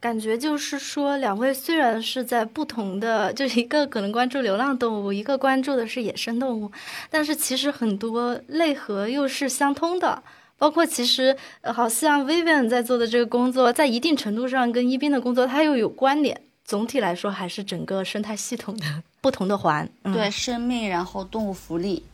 [0.00, 6.72] 感觉就是说，两位虽然是在不同的，就一个可能关注流浪动物，一个关注的是野生动物，
[7.10, 10.22] 但是其实很多内核又是相通的。
[10.60, 16.38] 包括其实好像 Vivian 在做的这个工作，在一定程度上跟一斌的工作它又有关联。
[16.66, 19.88] 总体来说，还是整个生态系统的不同的环。
[20.04, 22.04] 对，生命，然后动物福利。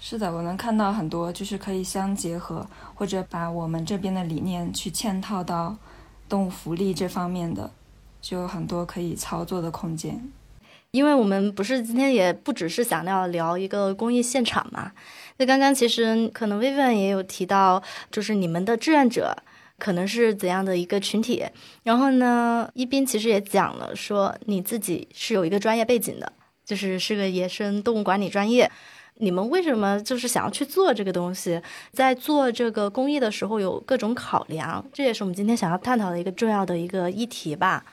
[0.00, 2.66] 是的，我能看到很多就是可以相结合，
[2.96, 5.76] 或者把我们这边的理念去嵌套到
[6.28, 7.70] 动物福利这方面的，
[8.20, 10.20] 就有很多可以操作的空间。
[10.90, 14.92] 因为我们不是今天也不只是想要聊一个公益现场嘛，
[15.36, 19.36] 那刚刚其实可能 Vivian 也有提到，就是你们的志愿者
[19.78, 21.44] 可能是怎样的一个群体，
[21.82, 26.32] 然后呢，一斌其实也讲了，说你自己是有一个专业背景的，
[26.64, 28.70] 就是是个野生动物管理专业。
[29.18, 31.60] 你们为什么就是想要去做这个东西？
[31.92, 37.84] 在做这个公益的时候有各种考量，这也是我们今天想要探讨的一个重要的一个议题吧。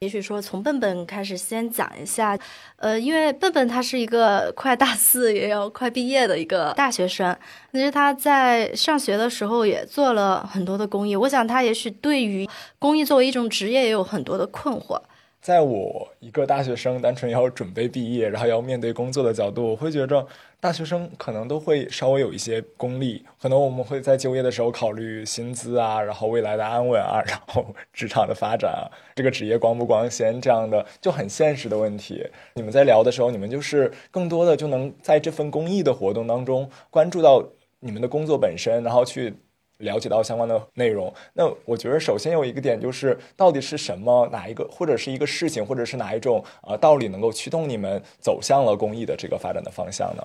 [0.00, 2.34] 也许说从笨笨开始先讲一下，
[2.76, 7.36] 呃，因为笨笨他是一个快大四也要快毕业的一个大学生，
[7.70, 11.14] 其实他在上学的时候也做了很多的公益。
[11.14, 12.48] 我想他也许对于
[12.78, 14.98] 公益作为一种职业也有很多的困惑。
[15.40, 20.26] 在我一个大学生单纯要准备毕业，然后要面对工作的角度，我会觉着
[20.60, 28.84] 大学生可能都会稍微有一些功利，可能我们会在就业的时候考虑薪资啊，然后未来的安稳啊，然后职场的发展啊，
[29.14, 32.22] 这个职业光不光鲜这样的就很现实的问题。
[32.54, 37.42] 你们在聊的时候，你们就是更多的就能在这份公益的活动当中关注到
[37.78, 39.34] 你们的工作本身，然后去。
[39.80, 50.22] 了解到相关的内容，那我觉得首先有一个点就是，到底是什么哪一个或者是一个事情，或者是哪一种呃道理能够驱动你们走向了公益的这个发展的方向呢？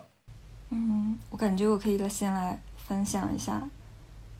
[0.69, 3.61] 嗯，我感觉我可以先来分享一下，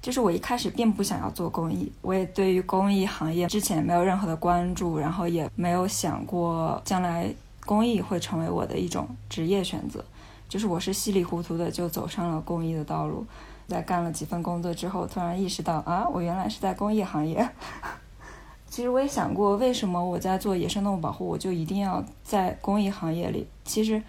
[0.02, 7.28] 就是我一开始并不想要做公益，我也对于公益行业之前没有任何的关注，然后也没有想过将来
[7.66, 10.04] 公益会成为我的一种职业选择，
[10.50, 13.26] 就是我是稀里糊涂的就走上了公益的道路。
[13.68, 17.50] 在干了几份工作之后，突然意识到啊，我原来是在公益行业。
[18.70, 23.48] 其实我也想过，为什么我在做野生动物保护，我就一定要在公益行业里？
[23.64, 24.02] 其实，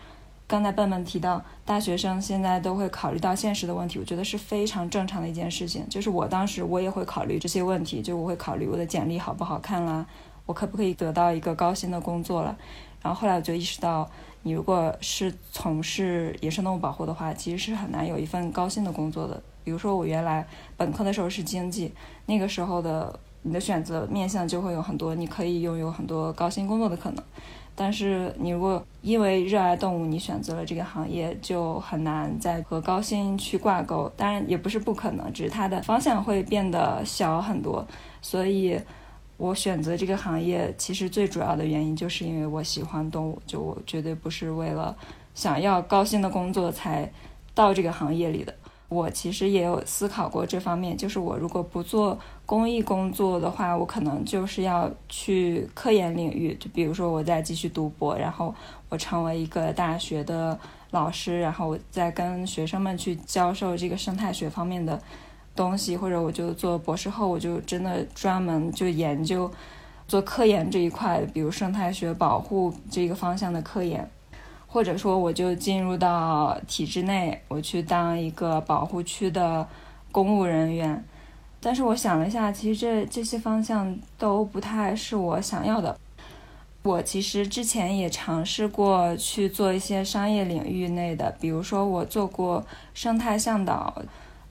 [0.47, 5.89] 刚才笨笨提到，大学生现在都会考虑到现实的问题，我觉得是非常正常的一件事情。
[5.89, 10.05] 就是我当时我也会考虑这些问题，就我会考虑我的简历好不好看啦，
[10.47, 12.57] 我可不可以得到一个高薪的工作了。
[13.03, 14.09] 然后后来我就意识到。
[14.47, 19.43] 你如果是从事野生动物保护的话，其实是很难有一份高薪的工作的。
[19.65, 21.93] 比如说，我原来本科的时候是经济，
[22.27, 27.25] 那个时候的你的选择面向就会有很多，你可以拥有很多高薪工作的可能。
[27.75, 34.09] 但是你如果因为热爱动物，你选择了这个行业，就很难再和高薪去挂钩。
[34.17, 37.85] 当然也不是不可能，只是它的方向会变得小很多。
[38.23, 38.81] 所以。
[39.39, 44.97] 我选择这个行业，其实最主要的原因就是因为我喜欢动物，就我绝对不是为了
[45.35, 47.11] 想要高薪的工作才
[47.55, 48.55] 到这个行业里的。
[48.89, 58.55] 我其实也有思考过这方面，就是我如果不做公益工作的话，我可能就是要去科研领域，就比如说我在继续读博，然后
[58.89, 60.59] 我成为一个大学的
[60.93, 64.99] 老师，然后我再跟学生们去教授这个生态学方面的。
[65.57, 69.51] 东西，或者我就做博士后，我就真的专门就研究
[70.07, 74.09] 做科研这一块，比如生态学保护这个方向的科研，
[74.67, 79.67] 或者说我就进入到体制内，我去当一个保护区的
[80.13, 81.03] 公务人员。
[81.59, 85.99] 但是我想了一下，其实这这些方向都不太是我想要的。
[86.83, 93.93] 我其实之前也尝试过去做一些商业领域内的，比如说我做过生态向导。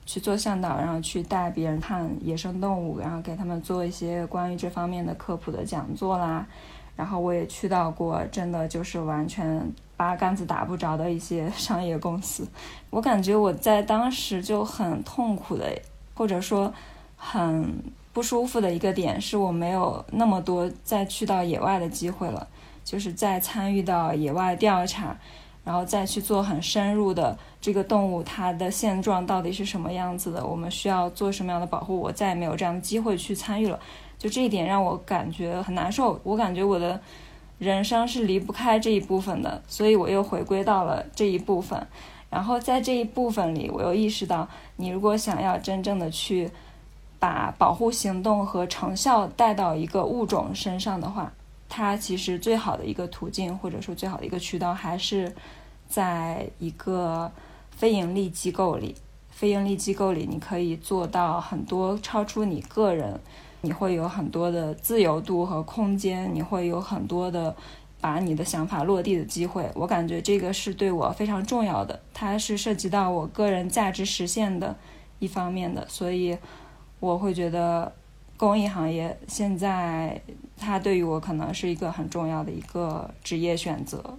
[0.06, 6.46] 去做向导，然后去带别人看野生动物，然后给他们做一些关于这方面的科普的讲座啦。
[6.94, 9.60] 然后我也去到过，真的就是完全
[9.98, 12.48] 八竿子打不着的一些 商业公司。
[12.88, 15.78] 我感觉我在当时就很痛苦的，
[16.14, 16.72] 或者说
[17.16, 17.82] 很
[18.14, 22.48] 不舒服的一个点，是我没有那么多再去到野外的机会了，
[22.82, 25.14] 就是在参与到野外调查。
[25.66, 33.76] 然后再去做很深入的这个动物它的现状到底是什么样子的，我们需要做什么样的保护，我再也没有这样的机会去参与了。
[34.16, 37.00] 就这一点让我感觉很难受，我感觉我的
[37.58, 41.84] 人生是离不开这一部分的，所以我又回归到了这一部分。
[42.30, 46.50] 然后在这一部分里，我又意识到，你如果想要真正的去
[47.18, 51.32] 把保护行动和成效带到一个物种身上的话，
[51.68, 55.34] 它其实最好的一个途径，或者说最好的一个渠道，还是
[55.88, 57.30] 在一个
[57.70, 58.94] 非盈利机构里。
[59.30, 63.20] 非盈利机构里，你可以做到很多超出你个人，
[63.60, 67.54] 你会有很多的自由度和空间，你会有很多的
[68.00, 69.70] 把你的想法落地的机会。
[69.74, 74.74] 我感觉这个是对我非常重要的，它是涉及到我个人价值实现的
[75.18, 76.38] 一方面的，所以
[76.98, 77.92] 我会觉得
[78.38, 80.18] 公益行业现在
[80.56, 84.16] 它对于我可能是一个很重要的一个职业选择。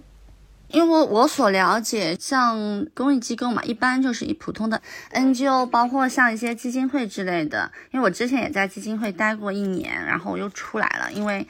[0.68, 7.72] 因为我所了解，像公益机构嘛，一般就是以普通的 NGO，包括像一些基金会之类的。
[7.90, 11.10] 因为我之前也在基金会待过一年，然后又出来了。
[11.12, 11.46] 因为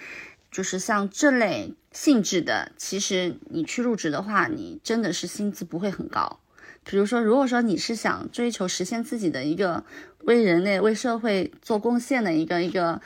[0.52, 6.38] 就是像这类性质的，其实你去入职的话，你真的是薪资不会很高。
[6.84, 9.84] 比如说，如果说你是想追求实现自己的一个
[10.20, 13.02] 为人类、为社会做贡献的一个一个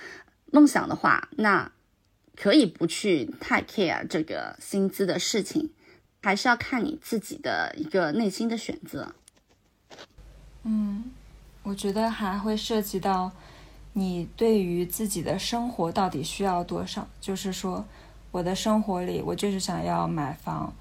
[0.52, 1.72] 梦想的话，那
[2.36, 5.70] 可以不去太 care 这个薪资的事情。
[6.22, 9.12] 还是要看你自己的一个内心的选择。
[10.62, 11.04] 嗯，
[11.64, 13.32] 我觉得还会涉及到
[13.92, 17.08] 你对于自己的生活到底需要多少。
[17.20, 17.84] 就是说，
[18.30, 20.72] 我的生活里，我就是想要买房，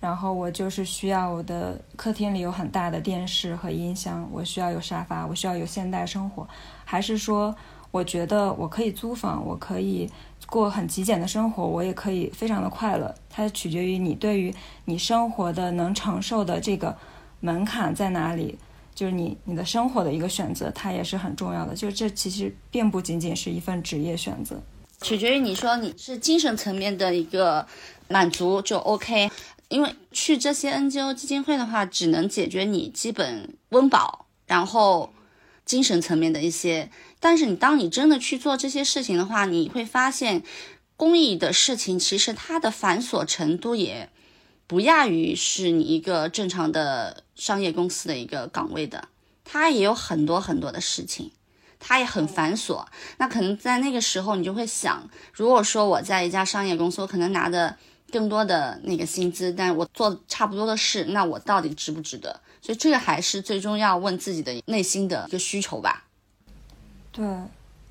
[0.00, 6.46] 然后我就是需要我的客厅里有很大的电视和音箱，我需要有沙发，我需要有现代生活。
[6.84, 7.54] 还是说，
[7.90, 10.10] 我觉得我可以租房，我可以。
[10.46, 13.14] 过很极简的生活，我也可以非常的快乐。
[13.28, 14.54] 它取决于你对于
[14.86, 16.96] 你生活的能承受的这个
[17.40, 18.56] 门槛在哪里，
[18.94, 21.74] 就是你你的生活的一个选择，它也是很重要的。
[21.74, 24.58] 就这其实并不仅仅是一份职业选择，
[25.02, 27.66] 取决于你说你是精神层面的一个
[28.08, 29.30] 满足就 OK。
[29.68, 35.12] 因为去这些 NGO 基金会的话，只能解决你基本温饱，然后
[35.66, 36.88] 精神层面的一些。
[37.20, 40.42] 但是你当你真的去做这些事情的话，你会发现，
[40.96, 44.08] 公益的事情其实它的繁琐程度也
[44.66, 49.08] 不亚于是你一个正常的商业公司的一个岗位的，
[49.44, 51.32] 它也有很多很多的事情，
[51.80, 52.84] 它也很繁琐。
[53.16, 57.76] 那可能在那个时候，你就会想，如果说我在一家商业公司，我可能拿的
[58.12, 62.40] 更多的那个薪资，但我做差不多的事，那我到底值不值得？
[62.60, 66.04] 所以这个还是最终要问自己的内心的一个需求吧。
[67.10, 67.26] 对，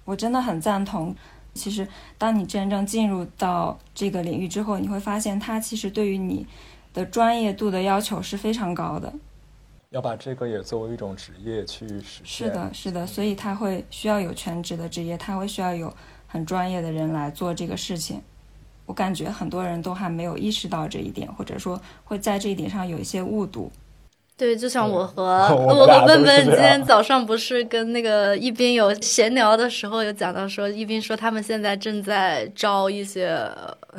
[0.06, 1.16] 我真的很赞同。
[1.54, 1.88] 其实，
[2.20, 6.46] 当你真正进入到这个领域之后，你会发现，它其实对于你
[6.94, 9.12] 的专业度的要求是非常高的。
[9.90, 12.48] 要把这个也作为一种职业去实现。
[12.48, 15.92] 是的，是的，所以它会需要有全职的职业，它会需要有
[16.28, 18.22] 很专业的人来做这个事情。
[18.86, 23.72] 我感觉很多人都还没有意识到这一点，或者说会在这一点上有一些误读。
[24.38, 25.24] 对，就像我和
[25.58, 33.36] 我和笨笨今天早上不是跟那个一斌有闲聊的时候，有讲到说，一斌说他们现在正在招一些，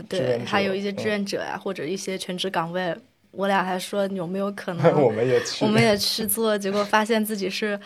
[0.08, 2.94] 对，还有一些志愿者呀，或者一些全职岗位。
[3.32, 7.78] 我俩还说有没有可 能，我们也去，我们也去做，结果发现自己是，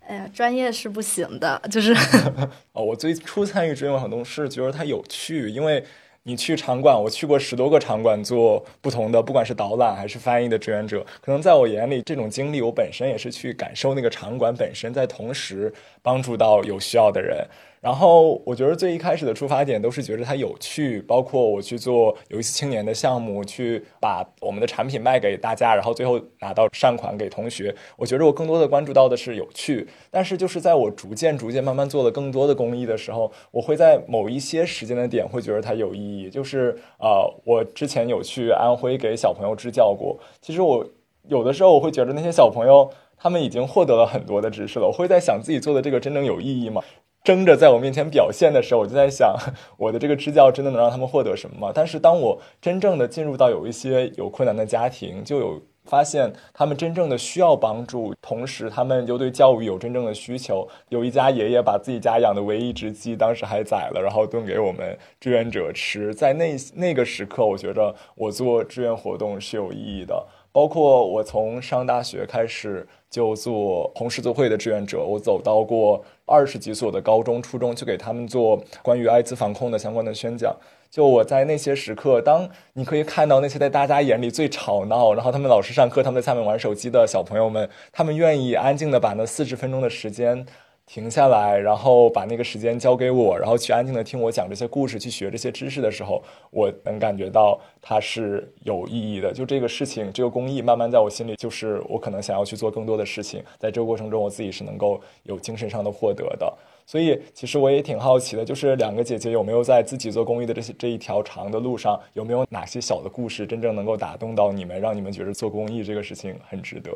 [0.00, 1.94] 哎呀，专业是不行的，就是。
[2.74, 5.84] 哦，我最初参与志愿活动是觉得它有趣，因为。
[6.24, 11.04] 你去场馆，我去过十多个场馆做不同的，不管是导览还是翻译的志愿者。
[11.22, 17.46] 可能在我眼里，这种经历我本身也是去感受那个场馆本身，在同时帮助到有需要的人。
[17.80, 27.74] 然后我觉得最一开始的出发点都是觉得它有趣，包括我去做有一次青年的项目，去把我们的产品卖给大家，然后最后拿到善款给同学。
[27.96, 36.28] 我觉得我更多的关注到的是有趣，但是就是在我逐渐逐渐慢慢做了更多的公益的时候，我会在某一些时间的点会觉得它有意义。
[36.28, 40.86] 就是呃，我之前有去安徽给小朋友支教过，其实我
[41.28, 46.82] 有的时候我会觉得那些小朋友他们已经获得了很多的知识了，我会在想自己做的这个真正有意义吗？
[47.22, 49.34] 争着在我面前表现的时候，我就在想，
[49.76, 51.72] 我的这个支教真的能让他们获得什么吗？
[51.74, 60.66] 但是当我真正的进入到有一些有困难的家庭，就有发现他们真正的需要帮助，同时他们又对教育有真正的需求。
[60.88, 66.14] 有一家爷爷把自己家养的唯一一只鸡当时还宰了，然后炖给我们志愿者吃。
[66.14, 70.26] 在那 那个时刻，我觉得我做志愿活动是有意义的。
[70.52, 80.54] 包括我从上大学开始就做红十字会的志愿者，我走到过二十几所的高中、初中，就给他们做关于艾滋防控的相关的宣讲。
[80.88, 90.46] 就我在那些时刻，当你可以看到那些在大家眼里最吵闹，然后他们老师上课，他们在下面玩手机的小朋友们，他们愿意安静的把那四十分钟的时间。
[90.92, 96.20] 停下来，然后把那个时间交给我，然后去安静的听我讲这些故事，去学这些知识的时候，
[96.50, 99.32] 我能感觉到它是有意义的。
[99.32, 103.40] 就这个事情，这个公益，慢慢在我心里，就是我可能想要去做更多的事情。
[103.56, 106.52] 在这个过程中，我自己是能够有精神上的获得的。
[106.84, 116.90] 所以，其实我也挺好奇的，就是两个姐姐有没有在自己做公益的这些这一条长的路上，有没有哪些小的故事，真正能够打动到你们，让你们觉得做公益这个事情很值得。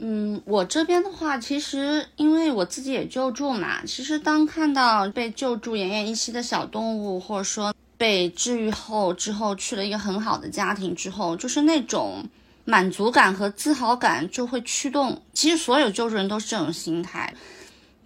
[0.00, 12.24] 嗯，我这边的话，其实因为我自己也救助嘛，其实当看到被救助奄奄一息的小动物，或者说被治愈后之后去了一个很好的家庭之后，就是那种
[12.64, 15.20] 满足感和自豪感就会驱动。
[15.32, 17.34] 其实所有救助人都是这种心态。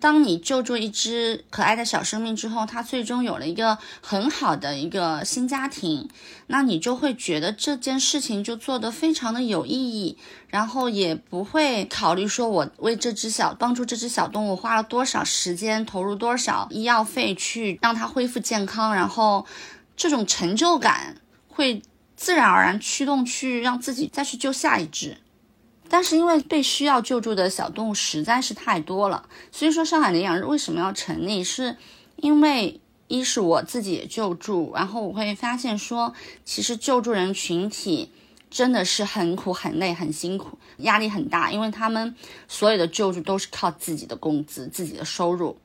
[0.02, 6.08] 当你救助一只可爱的小生命之后，它最终有了一个很好的一个新家庭，
[6.48, 19.46] 那你就会觉得这件事情就做得非常的有意义，然后也不会考虑说我为这只小帮助这只小动物花了多少时间，投入多少医药费去让它恢复健康，然后
[19.96, 21.80] 这种成就感会
[22.16, 25.18] 自然而然驱动去让自己再去救下一只。
[25.92, 31.44] 但是因为被需要救助的小动物实在是太多了，所以说上海领养日为什么要成立？
[31.44, 31.76] 是
[32.16, 36.14] 因为一是我自己也救助，然后我会发现说，
[36.46, 38.10] 其实救助人群体
[38.50, 42.16] 真的是很苦、很累、很辛苦，压力很大，因为他们
[42.48, 45.58] 所有的救助都是靠自己的工资、自己的收入，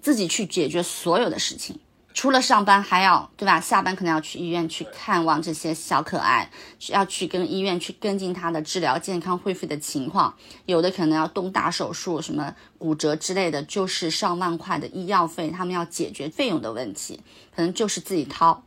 [0.00, 1.78] 自己去解决所有的事情。
[2.14, 3.60] 除了上班还要对吧？
[3.60, 6.48] 下班可能要去医院去看望这些小可爱，
[6.86, 10.32] 要去跟医院去跟进他的治疗、健康恢复的情况。
[10.64, 17.20] 有的可能要动大手术，什么骨折之类的，就是上万块的医药费，他们要解决费用的问题，
[17.54, 18.62] 可能就是自己掏。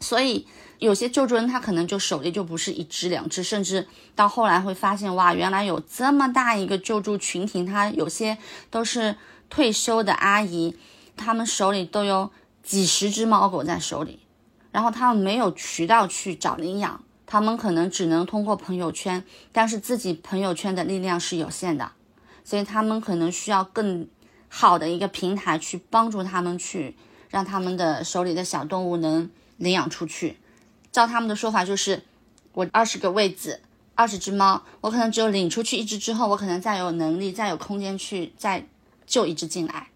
[0.00, 0.48] 所以
[0.80, 8.36] 有些救助人他可能就手里就不是一只两只，甚至到后来会发现哇，原来有这么大一个救助群体，他有些
[8.70, 9.14] 都是
[9.48, 10.76] 退休的阿姨，
[11.16, 12.28] 他们手里都有。
[12.62, 14.20] 几十只猫狗在手里，
[14.70, 21.92] 然后他们没有渠道去找领养，他们可能只能通过朋友圈，但是自己朋友圈的力量是有限的，
[22.44, 24.06] 所以他们可能需要更
[24.48, 26.94] 好的一个平台去帮助他们去
[27.30, 30.38] 让他们的手里的小动物能领养出去。
[30.92, 32.04] 照他们的说法就是，
[32.52, 33.60] 我二十个位子，
[33.94, 38.66] 二十只猫，我可能只有领出去一只之后，我可能再有能力、再有空间去再
[39.06, 39.88] 救一只进来，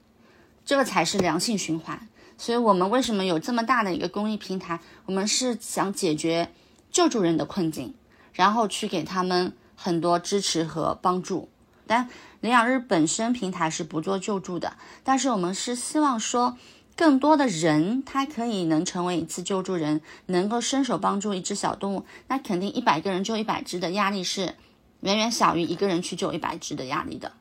[0.65, 2.09] 这个才是良性循环。
[2.39, 4.79] 所以，我们为什么有这么大的一个公益平台？
[5.07, 6.51] 我们是想解决
[6.91, 7.95] 救助人的困境，
[8.35, 11.49] 然后去给他们很多支持和帮助。
[11.87, 12.11] 但
[12.41, 16.59] 领养日本身平台是不做救助的，但是我们是希望说，
[16.95, 22.05] 更多的人他可以能成为一次救助人，能够伸手帮助一只小动物。
[22.29, 24.57] 那肯定一百个人救一百只的压力是
[25.01, 27.33] 远远小于一个人去救一百只的压力的。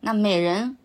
[0.00, 0.78] 那每人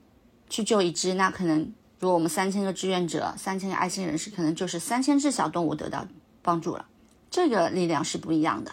[0.50, 1.74] 去救一只，那可能。
[2.06, 6.06] 如果我们三千个志愿者，三千个爱心人士，可能就是三千只小动物得到
[6.44, 6.86] 帮助了，
[7.32, 8.72] 这个力量是不一样的。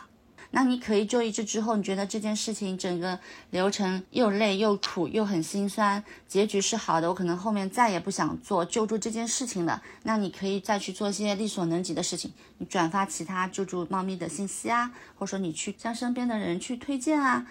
[0.50, 3.18] 那你可以救一只之后，你觉得这件事情整个
[3.48, 9.82] 流程又累又苦又很心酸，结局是好的，我可能后面再也不想做救助这件事情了。
[10.02, 17.46] 那你可以再去做一些力所能及的事情，你转发其他救助猫咪的信息啊，或者说你去向身边的人去推荐啊，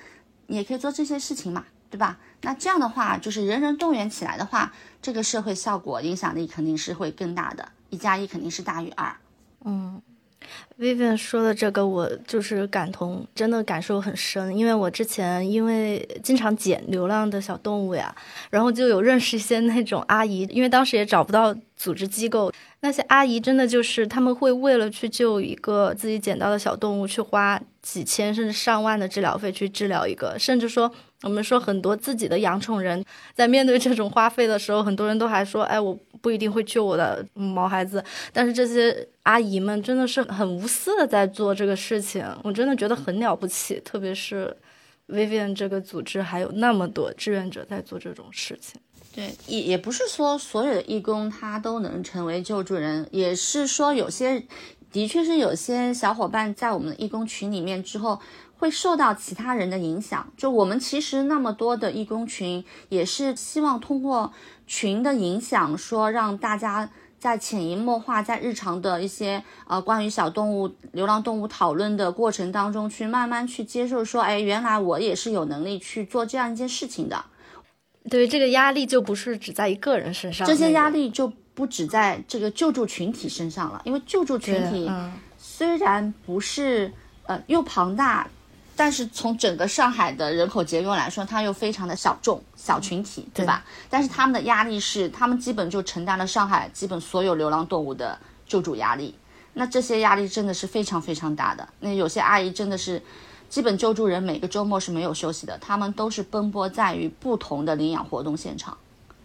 [0.46, 1.66] 你也可以做这些事情嘛。
[1.92, 2.18] 对吧？
[2.42, 9.16] 那这样的话，就是人人动员起来的话，这个社会效果影响力肯定是会更大的，一加一肯定是大于二。
[9.66, 10.02] 嗯
[10.80, 18.14] ，Vivian 说的这个，我就是感同，真的感受很深，因为我之前因为经常捡流浪的小动物呀，
[18.50, 22.52] 然后就有认识一些那种阿姨，因为当时也找不到组织机构。
[22.84, 30.36] 那些阿姨真的就是他们会为了去救一个自己捡到的小动物，去花几千甚至上万的治疗费去治疗一个。
[30.40, 30.92] 甚至说，
[31.22, 33.06] 我们说很多自己的养宠人
[33.36, 38.04] 在面对这种花费的时候，很多人都还说：“哎，我不一定会救我的毛孩子。”
[38.34, 43.80] 但是这些阿姨们真的是很无私的在做这个事情，我真的觉得很了不起。
[43.82, 44.56] 特别是
[45.08, 48.82] Vivian 这个组织还有那么多志愿者在做这种事情。
[49.14, 54.44] 对，也也不是说所有的义工他都能成为救助人，也是说有些，
[54.92, 58.22] 的确是有些小伙伴在我们的义工群里面之后，
[58.58, 60.32] 会受到其他人的影响。
[60.38, 64.32] 就我们其实那么多的义工群，也是希望通过
[64.66, 66.90] 群的影响，说让大家
[67.22, 77.24] 在潜移默化，在日常的一些呃关于小动物、流浪动物讨论的过程当中，去慢慢去接受，说，哎，原来我也是有能力去做这样一件事情的。
[78.10, 83.80] 对这个压力就不是只在一个人身上，这些压力就不止在这个救助群体身上了。
[83.86, 84.90] 因为救助群体
[85.38, 86.92] 虽然不是
[87.28, 88.28] 呃又庞大，
[88.76, 93.64] 但是从整个上海的人口结构来说，它又非常的小众小群体，对吧？
[93.90, 98.18] 但是他们的压力是，他们基本就承担了上海基本所有流浪动物的
[98.48, 99.16] 救助压力。
[99.54, 101.68] 那这些压力真的是非常非常大的。
[101.80, 103.02] 那有些阿姨真的是。
[103.52, 108.78] 基本救助人每个周末是没有休息的，他们都是奔波在于不同的领养活动现场。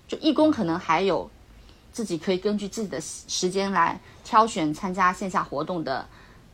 [0.08, 1.30] 就义工可能还有
[1.92, 6.04] 自己可以根据自己的时间来挑选参加线下活动的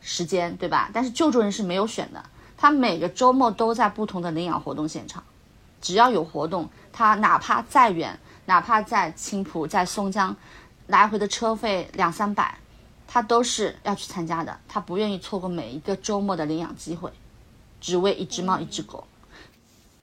[0.01, 0.91] 时间，对吧？
[0.93, 2.23] 但是救助人是没有选的，
[2.63, 5.21] 他每个周末都在不同的领养活动现场，
[5.81, 10.33] 只要有活动，他哪怕再远，哪怕在青浦、在松江，
[10.87, 12.57] 来回的车费两三百，
[13.05, 17.11] 他都是要去参加的，他不愿意错过每一个周末的领养机会。
[17.81, 19.03] 只为一只猫一只狗。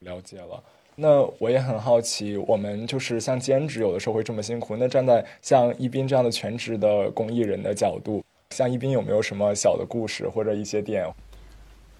[0.01, 0.63] 了解了。
[0.93, 4.77] 那我也很好奇，我们就是像兼职，有的时候会这么辛苦。
[4.77, 11.11] 那站在像一斌这样的全职的公益人的角度，像一斌有没有什么小的故事或者一些点？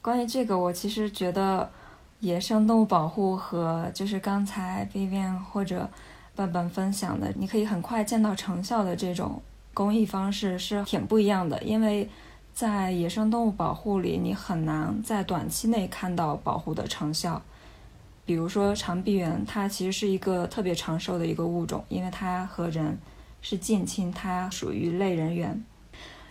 [0.02, 1.70] 关于这个，我其实觉得
[2.22, 5.88] 野生动物保护和就是刚才 Vivian 或者
[6.36, 9.42] 笨笨分享的，你可以很快见到成效的这种
[9.74, 11.62] 公益方式是挺不一样的。
[11.62, 12.10] 因为
[12.52, 17.42] 在野生动物保护里，你很难在短期内看到保护的成效。
[18.26, 22.98] 比如说长臂猿，它其实是一个特别长寿的一个物种，因为它和人
[23.42, 25.64] 是近亲，它属于类人猿。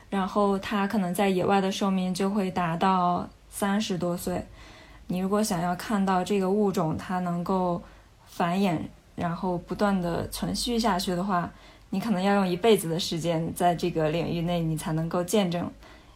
[0.08, 4.46] 然后它可能在野外的寿命就会达到三十多岁。
[5.08, 7.82] 你如果想要看到这个物种它能够
[8.24, 8.78] 繁衍，
[9.16, 11.50] 然后不断的存续下去的话，
[11.90, 15.70] 你可能要用一辈子的时间在这个领域内，你才能够见证。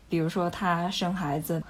[0.08, 1.62] 比如说它生孩子，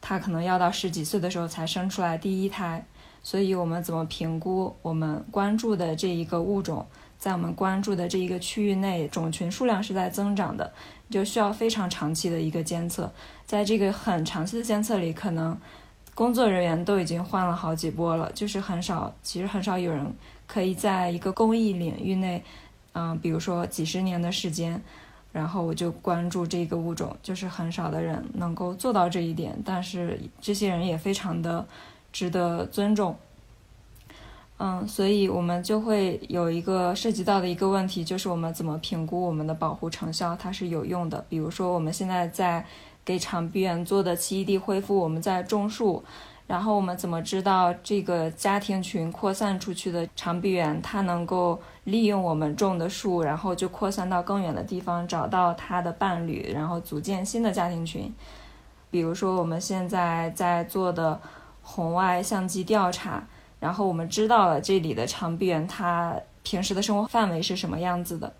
[0.00, 2.84] 它可能要到十几岁的时候才生出来第一胎。
[3.22, 6.86] 所以，我们怎么评估我们关注的这一个物种，
[7.16, 10.70] 在我们关注的这一个区域内，种群数量是在增长的，
[11.08, 13.10] 就需要非常长期的一个监测。
[13.46, 15.56] 在这个很长期的监测里，可能
[16.14, 20.12] 工作人员都已经换了好几波了，就是很少，其实很少有人
[20.46, 22.42] 可以在一个公益领域内，
[22.92, 24.80] 嗯，比如说几十年的时间，
[25.32, 29.56] 然后我就关注这个物种，就是很少的人能够做到这一点。
[29.64, 31.66] 但是这些人也非常的。
[32.14, 33.16] 值得尊重，
[34.58, 41.24] 嗯，所以我们就会有一个涉及到的一个问题，就是我们怎么评估我们的保护成效，它是有用的。
[41.28, 42.64] 比如说，我们现在在
[43.04, 46.02] 给长臂猿做的栖息地恢复，我们在种树，
[46.46, 58.12] 然后我们怎么知道这个家庭群扩散出去的长臂猿，它能够利用我们种的树，然后就扩散到更远的地方，找到它的伴侣，然后组建新的家庭群。
[58.90, 61.20] 比如说，我们现在在做的。
[61.66, 63.26] 红外相机调查，
[63.58, 68.30] 然后我们知道了这里的长臂猿它平时的生活范围是什么样子的，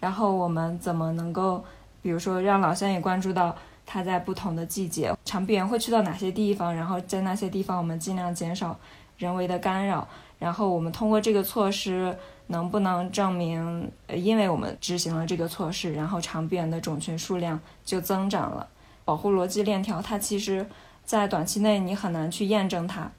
[0.00, 1.62] 然后我们怎么能够，
[2.00, 3.54] 比如说让老乡也关注到
[3.90, 8.78] 它在不同的季节长臂猿会去到哪些地方，然后在那些地方我们尽量减少
[9.16, 10.06] 人为的干扰，
[10.38, 12.14] 然后我们通过这个措施
[12.48, 18.68] 能不能证明，呃因为我们执行了这个措施，然后长臂猿的种群数量就增长了？
[19.06, 20.66] 保护逻辑链条它其实。
[21.08, 23.10] 在短期内你很难去验证它，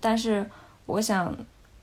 [0.00, 0.44] 但是
[0.86, 1.32] 我想，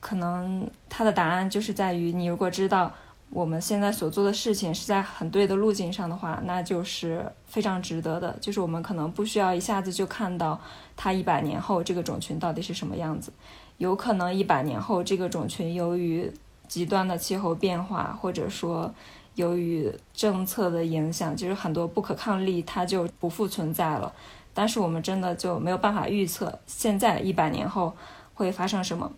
[0.01, 2.91] 可能它的答案就是在于你如果知道
[3.34, 8.38] 我们现在所做的事情是在很对的路径上的话，那就是非常值得的。
[8.40, 10.60] 就是我们可能不需要一下子就看到
[10.96, 13.34] 它一百年后这个种群到底是什么样子，
[13.80, 16.32] 有可能一百年后这个种群由于
[16.68, 18.94] 极端的气候变化，或者说
[19.34, 24.14] 由于政策的影响，就是很多不可抗力它就不复存在了。
[24.54, 27.92] 但是我们真的就没有办法预测现在一百年后
[28.36, 29.12] 会发生什么，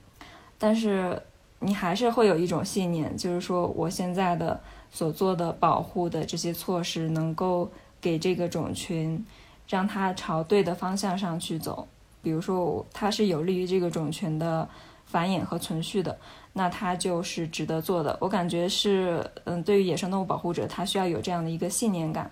[0.58, 1.22] 但是
[1.66, 4.60] 你还是会有一种信念，就是说我现在的
[4.92, 9.26] 所做的保护的这些措施能够给这个种群
[9.68, 11.88] 让它朝对的方向上去走。
[12.22, 14.68] 比如说它是有利于这个种群的
[15.06, 16.18] 繁衍和存续的，
[16.54, 18.18] 那它就是值得做的。
[18.22, 22.30] 我感觉是，嗯，对于野生动物保护者，他需要有这样的一个信念感。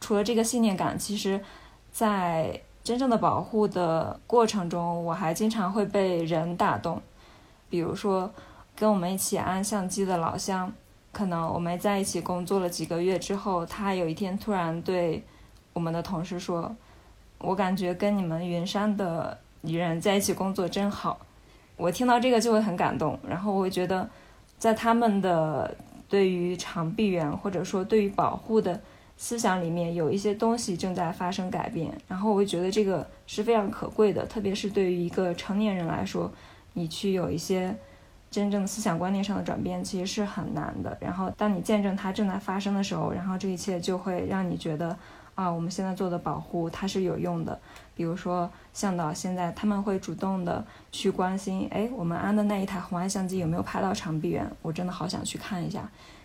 [0.00, 1.40] 除了这个信念感，其实。
[1.90, 7.00] 在真正的保护的过程中，我还经常会被人打动。
[7.68, 8.30] 比如说，
[8.78, 10.72] 跟我们一起安相机的老乡，
[11.10, 15.24] 可能我们在一起工作了几个月之后，他有一天突然对
[15.72, 16.76] 我们的同事说
[17.38, 21.18] ：“我感觉跟你们云山的女人在一起工作真好。”
[21.76, 24.08] 我听到这个就会很感动，然后我会觉得，
[24.58, 25.76] 在他们的
[26.08, 28.80] 对于长臂猿或者说对于保护的。
[29.20, 36.30] 思想里面有一些东西正在发生改变，然后我会觉得这个是非常可贵的，特别是对于一个成年人来说，
[36.74, 37.76] 你去有一些
[38.30, 40.96] 真正的思想观念上的转变，其实是很难的。
[41.00, 44.96] 然后当你见证它正在发生的时候，然后这一切就会让你觉得
[45.34, 47.58] 啊，我们现在做的保护它是有用的。
[47.94, 54.48] 比如说向导现在他们会主动的去关心，哎，我们安的那一台红外相机有没有拍到长臂猿？
[54.62, 55.80] 我真的好想去看一下。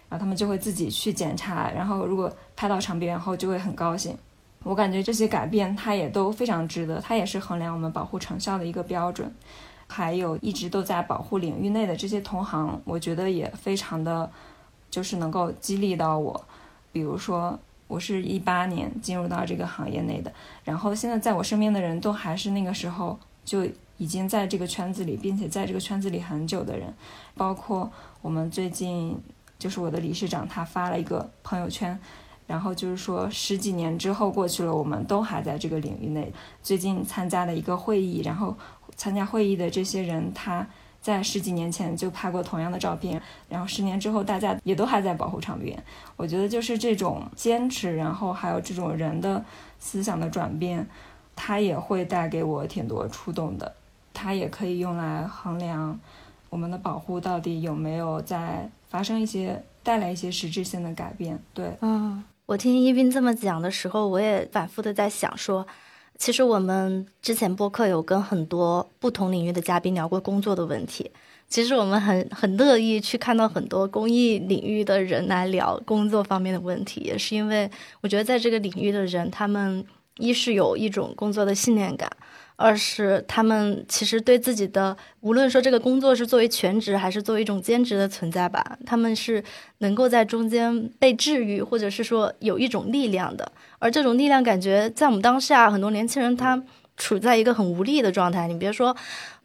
[0.09, 4.15] 然后他们就会自己去检查，然后如果拍到长臂猿后就会很高兴。
[4.61, 9.33] 我感觉这些改变它也都非常值得，它也是衡量我们保护成效的一个标准。
[9.87, 14.29] 还有一直都在保护领域内的这些同行，我觉得也非常的，
[14.89, 16.45] 就是能够激励到我。
[16.91, 20.31] 比如说，我是一八年进入到这个行业内的，
[20.63, 23.65] 然后现在在我身边的人都还是那个时候就
[23.97, 26.93] 已经在这个圈子里，并且在这个圈子里很久的人，
[27.35, 29.17] 包括我们最近。
[29.59, 31.97] 就是我的理事长，他发了一个朋友圈，
[32.45, 36.33] 然后就是说十几年之后过去了，我们都还在这个领域内。
[36.61, 38.53] 最近参加了一个会议，然后
[38.95, 40.65] 参加会议的这些人，他
[41.01, 45.77] 在十几年前就拍过同样的照片，然后十年之后大家也都还在保护场边。
[46.15, 49.43] 我觉得就是这种坚持，然后还有这种人的
[49.79, 50.87] 思想的转变，
[51.35, 53.73] 它也会带给我挺多触动的。
[54.13, 55.99] 它也可以用来衡量
[56.49, 61.37] 我们的保护到底有没有在发生一些带来一些实质性的改变。
[61.51, 65.65] 对，嗯，我听一斌这么讲的时候，我也反复的在想说，
[66.17, 71.11] 其实我们之前播客有跟很多不同领域的嘉宾聊过工作的问题。
[71.49, 77.69] 其实我们很很乐意去看到很多公益领域的人来聊工作方面的问题，也是因为
[78.01, 79.85] 我觉得在这个领域的人，他们
[80.17, 82.09] 一是有一种工作的信念感。
[82.55, 89.43] 二是他们其实对自己的，无论说这个工作是作为全职还是作为一种兼职的存在吧，他们是
[89.79, 93.51] 能够在中间被治愈，或者是说有一种力量的。
[93.79, 96.61] 而这种力量感觉在我们当下，很多年轻人他
[96.95, 98.47] 处在一个很无力的状态。
[98.47, 98.95] 你别说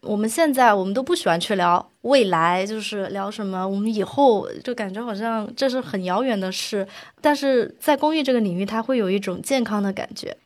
[0.03, 6.87] 我们现在，我们都不喜欢去聊未来，就是聊什么我们以后，就感觉好像这是很遥远的事。
[7.21, 10.37] 但是在公益这个领域，它会有一种健康的感觉。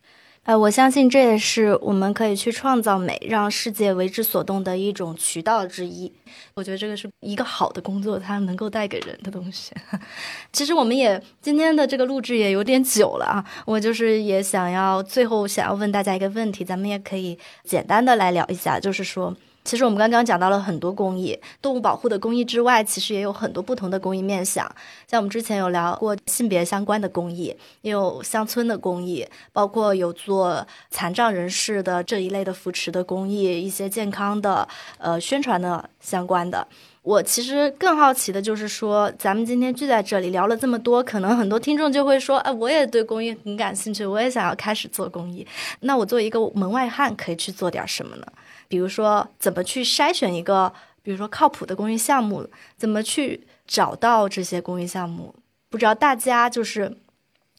[0.45, 6.13] 呃，我相信这也是我们可以去创造美，让世界为之所动的一种渠道之一。
[6.55, 9.73] 我觉得这个是一个好的工作，它能够带给人的东西。
[10.53, 19.37] 其实我们也今天的这个录制也有点久了啊，我就是也想要最后想要问大家一个问题，咱们也可以简单的来聊一下，就是说。
[19.65, 24.65] 其实我们刚刚讲到了很多公益，动物保护的公益之外，其实也有很多不同的公益面向。
[25.07, 34.67] 像我们之前有聊过性别相关的公益，也有乡村的公益，包括有做残障人士的这一类的扶持的公益，一些健康的
[34.99, 36.67] 呃宣传的相关的。
[37.03, 45.45] 我其实更好奇的就是说，咱们今天聚在这里聊了这么多，可能很多听众就会说，哎，我也对公益很感兴趣，我也想要开始做公益。
[45.81, 48.27] 那我作为一个门外汉，可以去做点什么呢？
[48.73, 52.49] 比如说，怎么去筛选一个，比如说靠谱的公益项目？
[52.75, 55.35] 怎么去找到这些公益项目？
[55.69, 56.97] 不知道大家就是，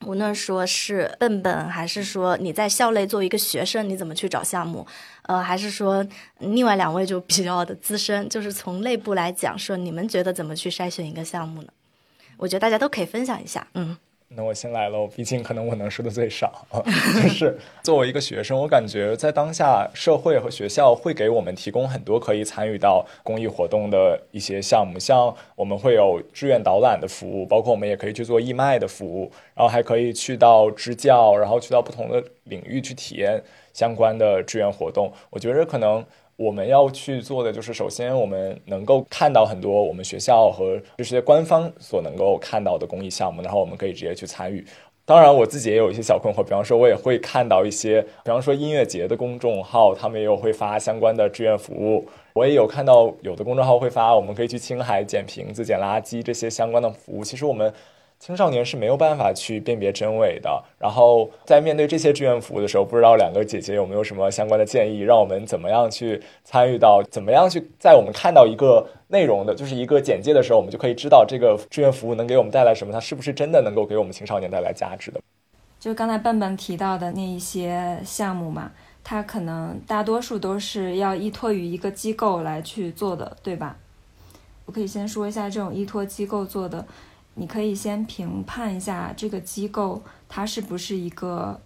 [0.08, 4.88] 无论说是笨笨，还是说你在校内作为一个学生，你怎么去找项目？
[5.28, 6.04] 呃，还是说
[6.40, 11.68] 另外两位就比较的资深，就是从内部来讲，说你们觉得怎么去筛选一个项目呢？
[12.38, 13.96] 我觉得大家都可以分享一下，嗯。
[14.36, 16.66] 那我先来喽，毕竟可能我能说的最少。
[17.22, 35.12] 就是作为一个学生，我感觉在当下社会和学校会给我们提供很多可以参与到公益活动的一些项目，像我们会有志愿导览的服务，包括我们也可以去做义卖的服务，然后还可以去到支教，然后去到不同的领域去体验相关的志愿活动。
[35.30, 36.04] 我觉得可能。
[36.36, 44.66] 我们要去做的就是，首先我们能够看到很多我们学校和这些官方所能够看到的公益项目，然后我们可以直接去参与。
[45.06, 52.08] 当然，我自己也有一些小困惑，比方说，我也会看到一些，比方说音乐节的公众号，他们也有会发相关的志愿服务。
[52.34, 57.24] 我也有看到有的公众号会发，我们可以去青海捡瓶子、捡垃圾这些相关的服务。
[57.24, 57.74] 其实我们。
[58.26, 60.64] 青少年是没有办法去辨别真伪的。
[60.80, 75.20] 然后在面对这些志愿服务的时候，不知道两个姐姐有没有什么相关的建议，让我们怎么样去参与到，怎么样去在我们看到一个内容的，就是一个简介的时候，我们就可以知道这个志愿服务能给我们带来什么，它是不是真的能够给我们青少年带来价值的。
[75.78, 78.72] 就刚才笨笨提到的那一些项目嘛，
[79.04, 83.76] 它可能大多数都是要依托于一个机构来去做的，对吧？
[84.66, 86.86] 我可以先说一下这种依托机构做的。
[87.36, 91.60] 你可以先评判一下这个机构，它是不是一个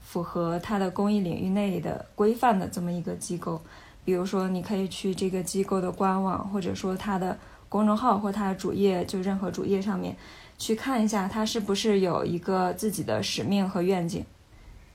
[0.00, 3.60] 符合它的公益领域内的规范的这么一个机构。
[4.04, 7.38] 比如说，你可以去这个机构的官网，或者说它的
[7.68, 10.16] 公众号或它的主页，就任何主页上面
[10.58, 14.24] 去看一下，它是不是有一个自己的使命和愿景，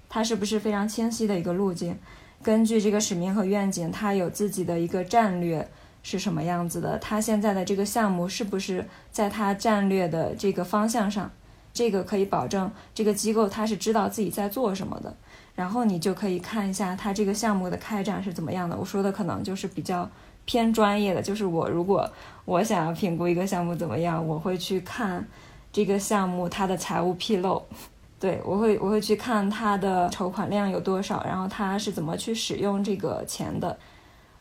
[0.09, 1.97] 它是不是非常清晰的一个路径。
[2.43, 5.69] 根据这个使命和愿景，它有自己的一个战略。
[6.09, 6.97] 是什么样子的？
[6.99, 11.29] 他现在的这个项目是不是在他战略的这个方向上？
[11.73, 15.13] 这个可以保证这个机构他是知道自己在做什么的。
[15.53, 18.77] 然后你就可以看一下他这个项目的开展是怎么样的。
[18.77, 20.09] 我说的可能就是比较
[20.45, 22.09] 偏专业的，就是我如果
[22.45, 25.27] 我想要评估一个项目怎么样，我会去看
[25.73, 27.61] 这个项目它的财务披露，
[28.17, 33.77] 对我会我会去看它的筹款量有多少，然后他是怎么去使用这个钱的。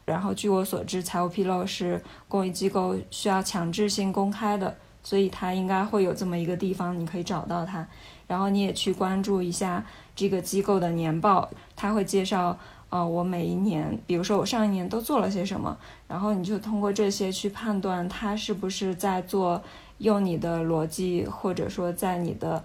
[0.06, 7.86] 然后，据我所知，财务披露是公益机构需要强制性公开的，所以它应该会有这么一个地方，你可以找到它。
[8.28, 9.84] 然后你也去关注一下
[10.14, 12.56] 这个机构的年报，它会介绍，
[12.88, 15.76] 呃，我每一年，比如说我上一年都做了些什么，
[16.06, 19.60] 然后你就通过这些去判断它是不是在做，
[19.98, 22.64] 用你的逻辑或者说在你的，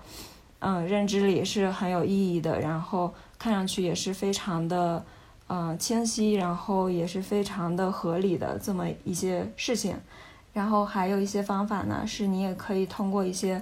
[0.59, 5.03] 嗯，认知里是很有意义的，然后看上去也是非常的，
[5.53, 9.93] 嗯，清晰，然后也是非常的合理的这么一些事情。
[10.53, 13.61] 然后还有一些方法呢，是你也可以通过一些，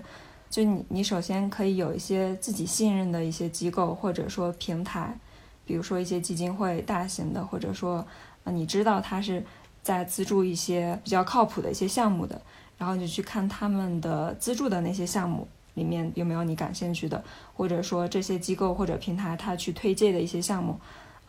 [0.51, 5.17] 就你你首先可以有一些自己信任的一些机构或者说平台，
[5.65, 8.05] 比如说一些基金会、大型的，或者说，
[8.43, 9.43] 呃，你知道它是
[9.81, 12.39] 在资助一些比较靠谱的一些项目的，
[12.77, 15.47] 然后你就去看他们的资助的那些项目。
[15.75, 17.23] 里面有没有你感兴趣的，
[17.55, 20.77] 或者说这些机构或者平台它去推荐的一些项目，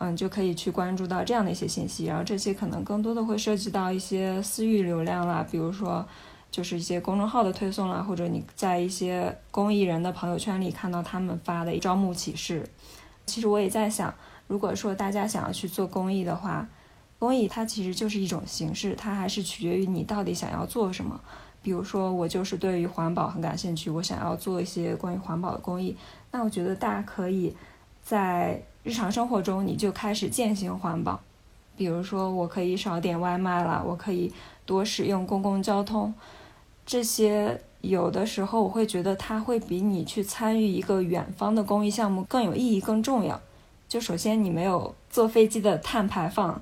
[0.03, 2.05] 嗯，就可以去关注到这样的一些信息。
[2.07, 6.03] 然后这些可能更多的会涉及到一些私域流量啦，比如说
[6.49, 12.67] 就是一些公众号的推送啦，或者你在一些公益人的朋友圈里看到他们发的招募启事。
[13.27, 14.11] 其实我也在想，
[14.47, 16.67] 如果说大家想要去做公益的话，
[17.19, 21.21] 公益它其实就是一种形式，它还是取决于你到底想要做什么。
[21.61, 25.95] 比如说，我就是对于环保很感兴趣，我想要做一些关于环保的公益。
[26.31, 27.55] 那我觉得大家可以
[28.01, 31.19] 在日常生活中你就开始践行环保。
[31.77, 34.31] 比如说，我可以少点外卖了，我可以
[34.65, 36.13] 多使用公共交通。
[36.85, 43.39] 这些有的时候我会觉得它会比你去参与一个远方的公益项目更有意义、更重要。
[43.87, 46.61] 就首先，你没有坐飞机的碳排放。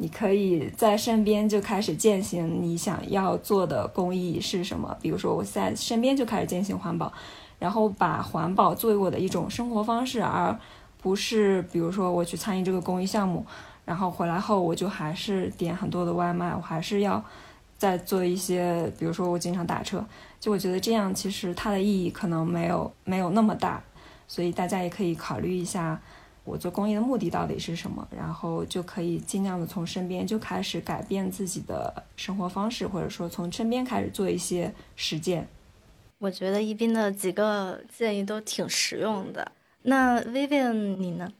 [0.00, 4.96] 你可以在身边就开始践行你想要做的公益是什么？
[5.02, 7.12] 比如说，我在身边就开始践行环保，
[7.58, 10.56] 然后把环保作为我的一种生活方式，而
[11.08, 13.42] 不是比如说我去参与这个公益项目，
[13.86, 17.24] 然后回来后我就还是点很多的外卖，我还是要
[17.78, 20.04] 再做一些，比如说我经常打车，
[20.38, 23.82] 就我觉得这样其实它的意义可能没有没有那么大，
[24.26, 25.98] 所以大家也可以考虑一下。
[26.44, 28.06] 我做公益的目的到底是什么？
[28.14, 35.48] 然后就可以尽量的从身边就开始改变自己的生活方式，或者说从身边开始做一些实践。
[36.18, 39.52] 我觉得一斌的几个建议都挺实用的。
[39.88, 41.32] 那 Vivian 你呢？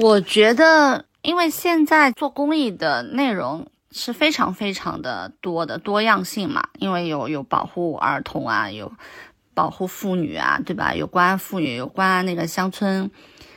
[0.00, 8.92] 我觉得，因为现在做公益的内容是非常非常的多的多样性嘛，因为有有保护儿童啊，有
[9.54, 10.94] 保护妇女啊，对吧？
[10.94, 13.10] 有关妇女，有关那个乡村。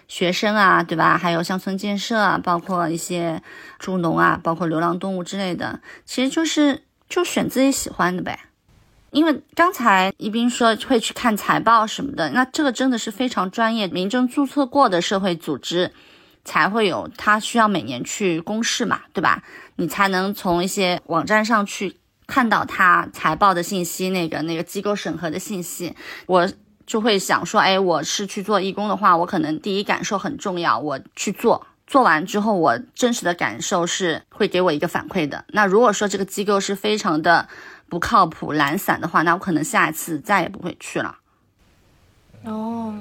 [0.07, 1.17] 学生啊，对吧？
[1.17, 3.41] 还有乡村建设啊，包括一些
[3.79, 8.41] 助农啊，包括流浪动物之类的，其实就是就选自己喜欢的呗。
[9.15, 15.93] 因为刚才一斌说会去看财报什么的，那这个真的是非常专业、民政注册过的社会组织
[16.43, 19.41] 才会有，他需要每年去公示嘛，对吧？
[19.77, 21.97] 你才能从一些网站上去
[22.27, 25.95] 看到他财报的信息，那个那个机构审核的信息，
[26.27, 26.49] 我。
[26.85, 35.45] 就会想说，哎，我是去做义工的话，我可能第一感受很重要，我去做，做完之后，我真实的感受是会给我一个反馈的。
[35.47, 37.49] 那如果说这个机构是非常的
[37.89, 41.17] 不靠谱、懒散的话，那我可能下一次再也不会去了。
[42.43, 42.95] 哦。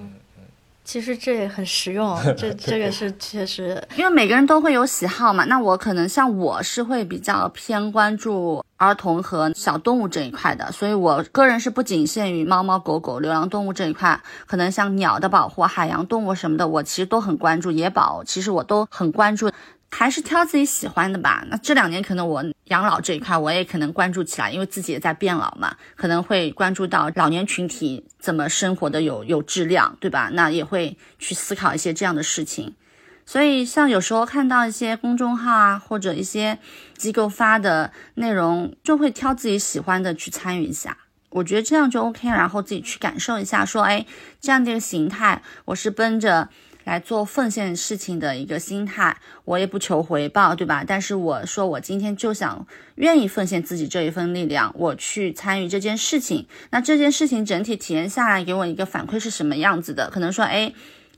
[0.86, 5.46] 其实这也很实用， 这这个是确实，因为每个人都会有喜好嘛。
[5.46, 17.70] 那我可能像我是会比较偏关注儿童和小动物这一块的，所以我个人是不仅限于猫猫狗狗、流浪动物这一块，可能像鸟的保护、海洋动物什么的，我其实都很关注。
[17.70, 19.50] 野保其实我都很关注。
[19.96, 21.44] 还是挑自己喜欢的吧。
[21.48, 30.30] 那这两年可能我养老这一块我也可能关注起来，因为自己也在变老嘛，可能会关注到老年群体怎么生活的有有质量，对吧？
[30.32, 32.74] 那也会去思考一些这样的事情。
[33.24, 36.58] 所以像有时候看到一些公众号啊，或者一些
[36.96, 40.98] 机构发的内容，就会挑自己喜欢的去参与一下。
[41.30, 44.04] 我觉得这样就 OK，然后自己去感受一下，说，哎，
[44.40, 46.48] 这样的一个形态，我是奔着。
[46.84, 50.84] 来做奉献事情的一个心态，我也不求回报，对吧？
[50.86, 56.46] 但是我说我今天就想愿意奉献自己这一份力量，我去参与这件事情。
[56.70, 60.08] 那这件事情整体体验下来，给我一个反馈是什么样子的？
[60.10, 60.72] 可能说，哎。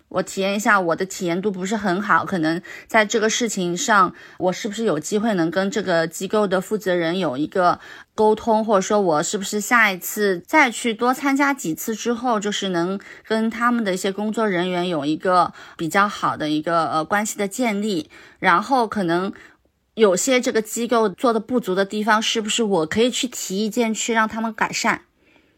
[0.08, 7.80] 我体验一下，我的体验度不是很好，可能在这个事情上，我是不是有机会能跟这个机构的负责人有一个
[8.14, 19.32] 沟通，或者说，我是不是下一次再去多参加几次之后，就是能跟他们的一些工作人员有一个比较好的一个呃关系的建立，然后可能
[19.94, 25.05] 有些这个机构做的不足的地方，是不是我可以去提意见，去让他们改善。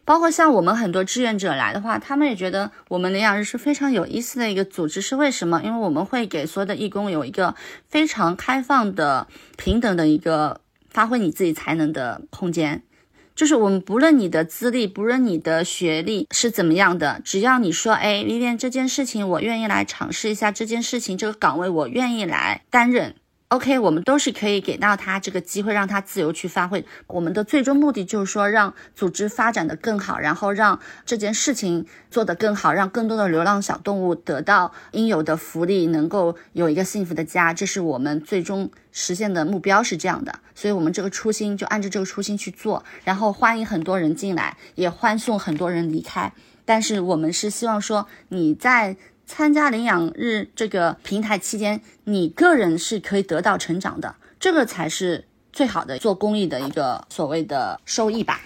[0.09, 5.01] 包括像我们很多志愿者来的话，他们也觉得我们领养日是非常有意思的一个组织。
[5.01, 5.61] 是为什么？
[5.63, 7.53] 因为我们会给所有的义工有一个
[7.87, 12.81] 非常开放的、平等的一个发挥你自己才能的空间。
[13.35, 23.13] 就是我们不论你的资历，不论你的学历是怎么样的，只要你说，哎，Vivian 这件事情我愿意来尝试一下，这件事情这个岗位我愿意来担任，
[23.49, 26.85] OK，我们都是可以给到他这个机会，让他自由去发挥。
[27.07, 37.51] 我们的最终目的就是说，让组织发展的更好，然后让这件事情做得更好，让更多的流浪小动物得到应有的福利，能够有一个幸福的家。
[37.51, 40.37] 这是我们最终实现的目标，是这样的。
[40.53, 46.31] 所以，我们这个初心就按照这个初心去做，然后欢迎很多人进来，也欢送很多人离开。
[46.65, 48.95] 但是，我们是希望说你在。
[49.29, 55.23] 参加领养日这个平台期间，你个人是可以得到成长的，这个才是
[55.53, 58.41] 最好的做公益的一个所谓的收益吧，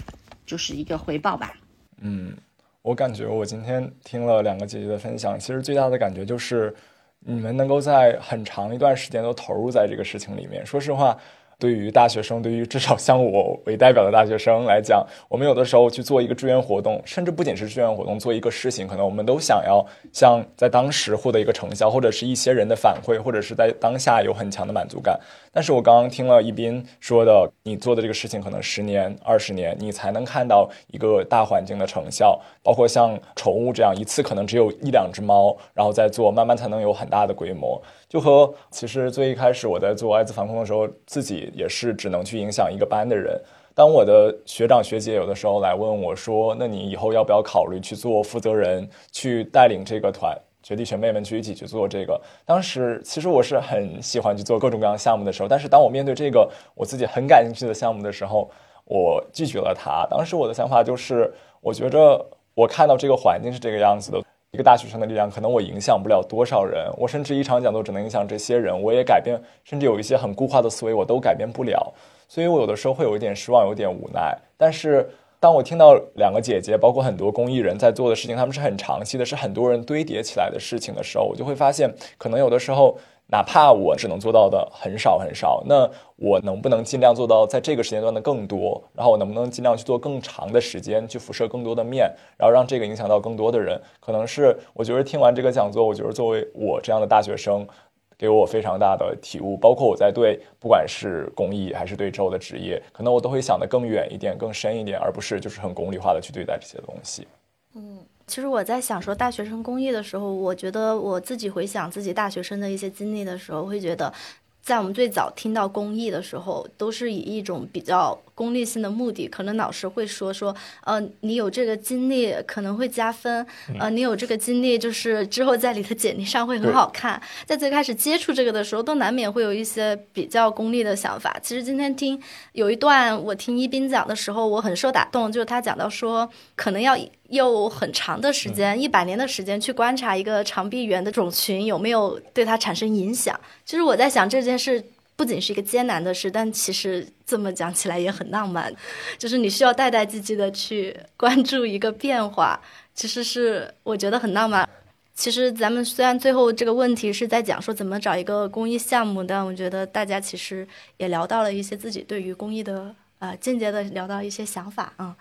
[0.45, 1.53] 就是一个回报吧。
[2.01, 2.35] 嗯，
[2.81, 6.75] 我感觉我今天听了两个姐姐的分享，其实最大的感觉就是，
[7.21, 10.65] 你们能够在很长一段时间都投入在这个事情里面。
[10.65, 11.17] 说实话。
[11.59, 25.19] 对于大学生，对于至少像我为代表的大学生来讲，我们有的时候去做一个志愿活动，甚至不仅是志愿活动，做一个事情，可能我们都想要像在当时获得一个成效，或者是一些人的反馈，或者是在当下有很强的满足感。
[25.51, 37.81] 但是我刚刚听了一斌说的，你做的这个事情可能十年、二十年，你才能看到一个大环境的成效，包括像宠物这样一次可能只有一两只猫，然后再做，慢慢才能有很大的规模。
[38.13, 43.41] 就和其实最一开始我在做艾滋防控的时候，自己也是只能去影响一个班的人。
[43.73, 58.47] 当我的学长学姐有的时候来问我说：“那你以后要不要考虑去做负责人，去带领这个团学弟学妹们去一起去做这个？”当时其实我是很喜欢去做各种各样项目的时候，但是当我面对这个我自己很感兴趣的项目的时候，
[58.85, 60.05] 我拒绝了他。
[60.11, 64.21] 当时我的想法就是，我觉着我看到这个环境是这个样子的。
[64.53, 71.91] 一个大学生的力量，可能我影响不了多少人，我甚至一场讲座只能影响这些人，我也改变，甚至有一些很固化的思维，我都改变不了。
[72.27, 74.37] 所以我有的时候会有一点失望，有点无奈。
[74.55, 82.95] 但是当我听到两个姐姐，包括很多公益人在做的事情，他们是很长期的，是很多人堆叠起来的事情的时候，我就会发现，可能有的时候。
[83.33, 88.79] 哪怕我只能做到的很少很少，那我能不能尽量做到在这个时间段的更多？
[88.93, 92.07] 然后我能不能尽量去做更长的时间，去辐射更多的面，
[92.37, 93.81] 然后让这个影响到更多的人？
[93.99, 97.67] 可能是我觉得听完这个讲座，我觉得作为我这样的大学生，
[98.15, 99.57] 给我非常大的体悟。
[99.57, 107.27] 包括我在对不管是公益还是对之后的职业，可能我都会想得更远一点、更深一点，而不是就是很功利化的去对待这些东西。
[107.73, 107.97] 嗯。
[108.33, 114.11] 其实我在想说大学生公益的时候，我觉得我自己回想自己大学生的一些经历的时候，会觉得，
[114.59, 118.19] 在我们最早听到公益的时候，都是以一种比较。
[118.35, 120.55] 功利性的目的，可能老师会说说，
[120.85, 123.45] 呃，你有这个经历可能会加分，
[123.79, 127.21] 呃，你有这个经历就是之后在你的简历上会很好看。
[127.45, 131.39] 在最开始接触这个的时候，都难免会有一些比较功利的想法。
[131.43, 132.19] 其实今天听
[132.53, 136.97] 有一段我听一斌讲的时候，我很受打动，就是他讲到说，可能要
[137.33, 143.39] 用很长的时间，一百年的时间去观察一个长臂猿的种群有没有对它产生影响。
[143.65, 144.83] 其实我在想这件事。
[145.15, 148.73] 不仅是一个艰难的事，但其实这么讲起来也很浪漫，
[149.15, 152.59] 就是你需要代代际际的去关注一个变化，
[152.95, 154.67] 其实是我觉得很浪漫。
[155.13, 160.67] 其实咱们虽然最后这个问题是在讲说怎么找一个公益项目，但我觉得大家其实
[160.97, 165.15] 也聊到了一些自己对于公益的呃间接的聊到一些想法啊，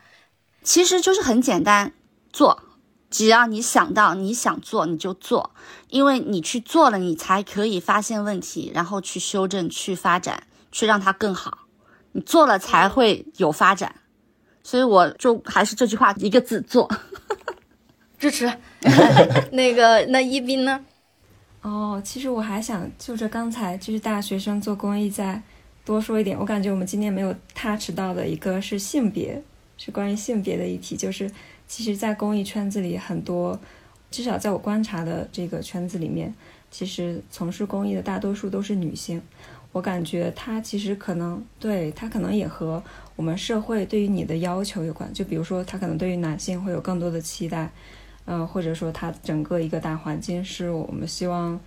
[0.62, 1.92] 其实就是很简单
[2.33, 2.62] 做。
[3.11, 5.51] 只要你想到你想做，你就做，
[5.89, 11.59] 因为你去做了，你才可以发现问题，然后去修正、去发展、去让它更好。
[12.12, 13.97] 你做了才会有发展，
[14.62, 16.91] 所以我就还是这句话，一个字做，
[18.18, 18.51] 支持。
[19.53, 20.83] 那个那一斌呢？
[21.61, 25.43] 哦，其实我还想就着刚才就是大学生做公益再
[25.85, 26.39] 多说一点。
[26.39, 29.45] 我感觉我们今天没有 touch 到的一个是性别，
[29.76, 31.30] 是关于性别的议题，就是。
[31.74, 33.58] 其实，在公益圈子里，很多，
[34.10, 36.34] 至少在我观察的这个圈子里面，
[36.70, 39.22] 其实从事公益的大多数都是女性。
[39.72, 42.82] 我感觉她其实可能对她可能也和
[43.16, 45.11] 我们社会对于你的要求有关。
[45.14, 47.70] 就比如说，她可能对于男性会有更多的期待，
[48.26, 51.58] 嗯，或者说她整个一个大环境是我们希望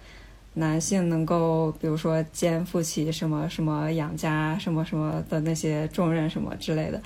[0.54, 7.02] 男性能够，比如说肩负起什么什么养家什么什么的那些重任什么之类的。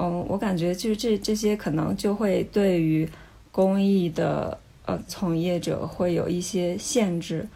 [0.00, 3.08] 嗯，我感觉就是这这些可能就会对于
[3.50, 4.56] 公益的
[4.86, 7.48] 呃从业者会有一些限制。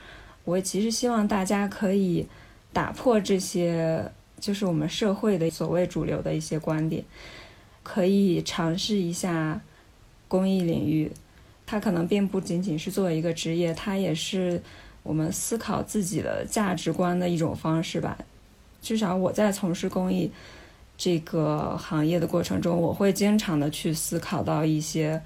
[0.45, 2.27] 我其实希望大家可以
[2.73, 4.11] 打破这些，
[4.41, 7.05] 就是我们社会的所谓主流的一些观点，
[7.85, 9.61] 可以尝试一下
[10.27, 11.13] 公益领域。
[11.65, 14.61] 它可能并不仅仅是作为一个职业，它也是
[15.05, 18.19] 我们思考自己的价值观的一种方式吧。
[18.83, 20.29] 至少我在从事公益。
[21.03, 25.21] 这个行业的过程中，我会经常的去思考到一些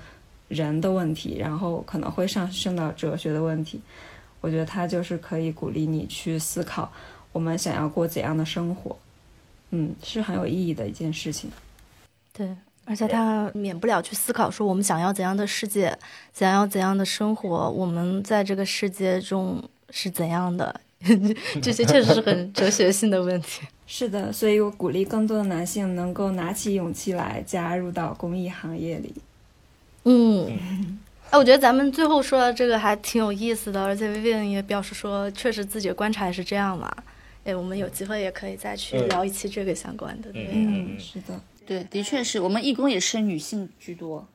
[0.48, 3.78] 人的问题，然后可能会上升到哲学的问题。
[4.40, 6.90] 我觉得它就是可以鼓励你去思考，
[7.30, 8.96] 我们想要过怎样的生活。
[9.68, 11.50] 嗯，是很有意义的一件事情。
[12.32, 15.94] 对，而且他免不了去思考说，我们想要怎样的世界，
[16.32, 20.80] 想要怎样的生活，我们在这个世界中是怎样的？
[21.60, 23.60] 这些确实是很哲学性的问题。
[23.86, 29.14] 是的，所以我鼓励更多的男性能够拿起勇气来加入到公益行业里。
[30.04, 30.98] 嗯，
[31.30, 36.92] 哎，我觉得咱们最后说的这个还挺有意思的，而且 Vivian 也表示说，确实自己的观察也是这样嘛。
[37.44, 40.30] 哎，我们有机会也可以再去聊一期这个相关的。
[40.34, 44.26] 嗯，是的，对，的确是我们义工也是女性居多，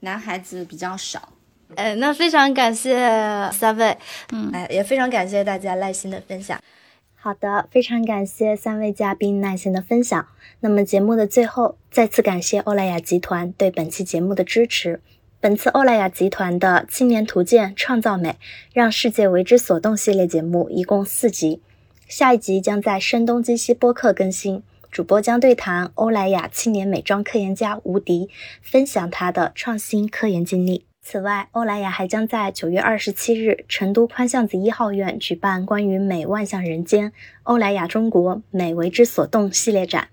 [0.00, 1.30] 男孩子比较少。
[1.74, 2.96] 哎，那非常感谢
[3.52, 3.96] 三位，
[4.32, 6.60] 嗯，哎，也非常感谢大家耐心的分享。
[7.22, 10.26] 好的，非常感谢三位嘉宾耐心的分享。
[10.60, 15.02] 那么节目的最后，再次感谢欧莱雅集团对本期节目的支持。
[15.38, 18.36] 本次欧莱雅集团的青年图鉴创造美，
[18.72, 21.60] 让世界为之所动系列节目一共四集。
[22.08, 28.30] 下一集将在声东击西播客更新，主播将对谈欧莱雅青年美妆科研家吴迪，
[28.62, 30.89] 分享他的创新科研经历。
[31.02, 37.12] 此外，欧莱雅还将在九月二十七日成都宽巷子一号院举办关于“美万象人间”
[37.42, 40.08] 欧莱雅中国美为之所动系列展。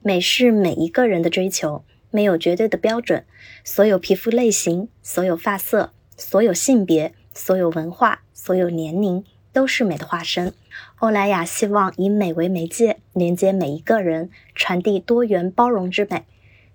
[0.00, 3.24] 美是每一个人的追求，没有绝对的标准，
[3.62, 9.22] 所有皮肤类型、所有发色、所有性别、所有文化、所有年龄
[9.52, 10.54] 都是美的化身。
[11.00, 16.24] 欧莱雅希望以美为媒介，连接每一个人，传递多元包容之美。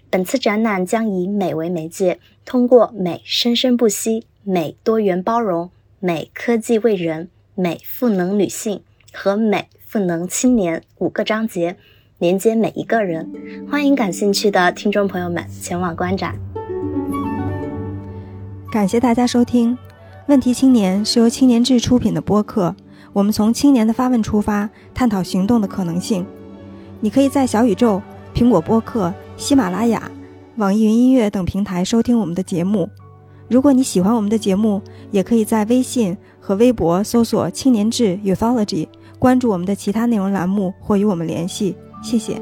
[0.10, 5.70] 本次展览将以美为媒介，通过美生生不息、美多元包容、
[6.00, 11.76] 美科技为人、美赋能女性和美赋能青年五个章节，
[12.18, 13.30] 连接每一个人。
[13.70, 16.40] 欢迎感兴趣的听众朋友们前往观展。
[18.72, 19.76] 感谢大家收听
[20.28, 22.74] 《问题青年》，是由青年志出品的播客。
[23.12, 26.26] 我们从青年的发问出发，探讨行动的可能性。
[27.02, 28.02] 你可以在小宇宙、
[28.34, 30.10] 苹果播客、喜马拉雅、
[30.58, 32.90] 网易云音乐等平台收听我们的节目。
[33.48, 34.82] 如果你喜欢我们的节目，
[35.12, 38.88] 也可以在微信和微博搜索“青年志 Youthology”，
[39.20, 41.78] 关注我们的其他内容栏目或与我们联系。
[42.02, 42.42] 谢谢。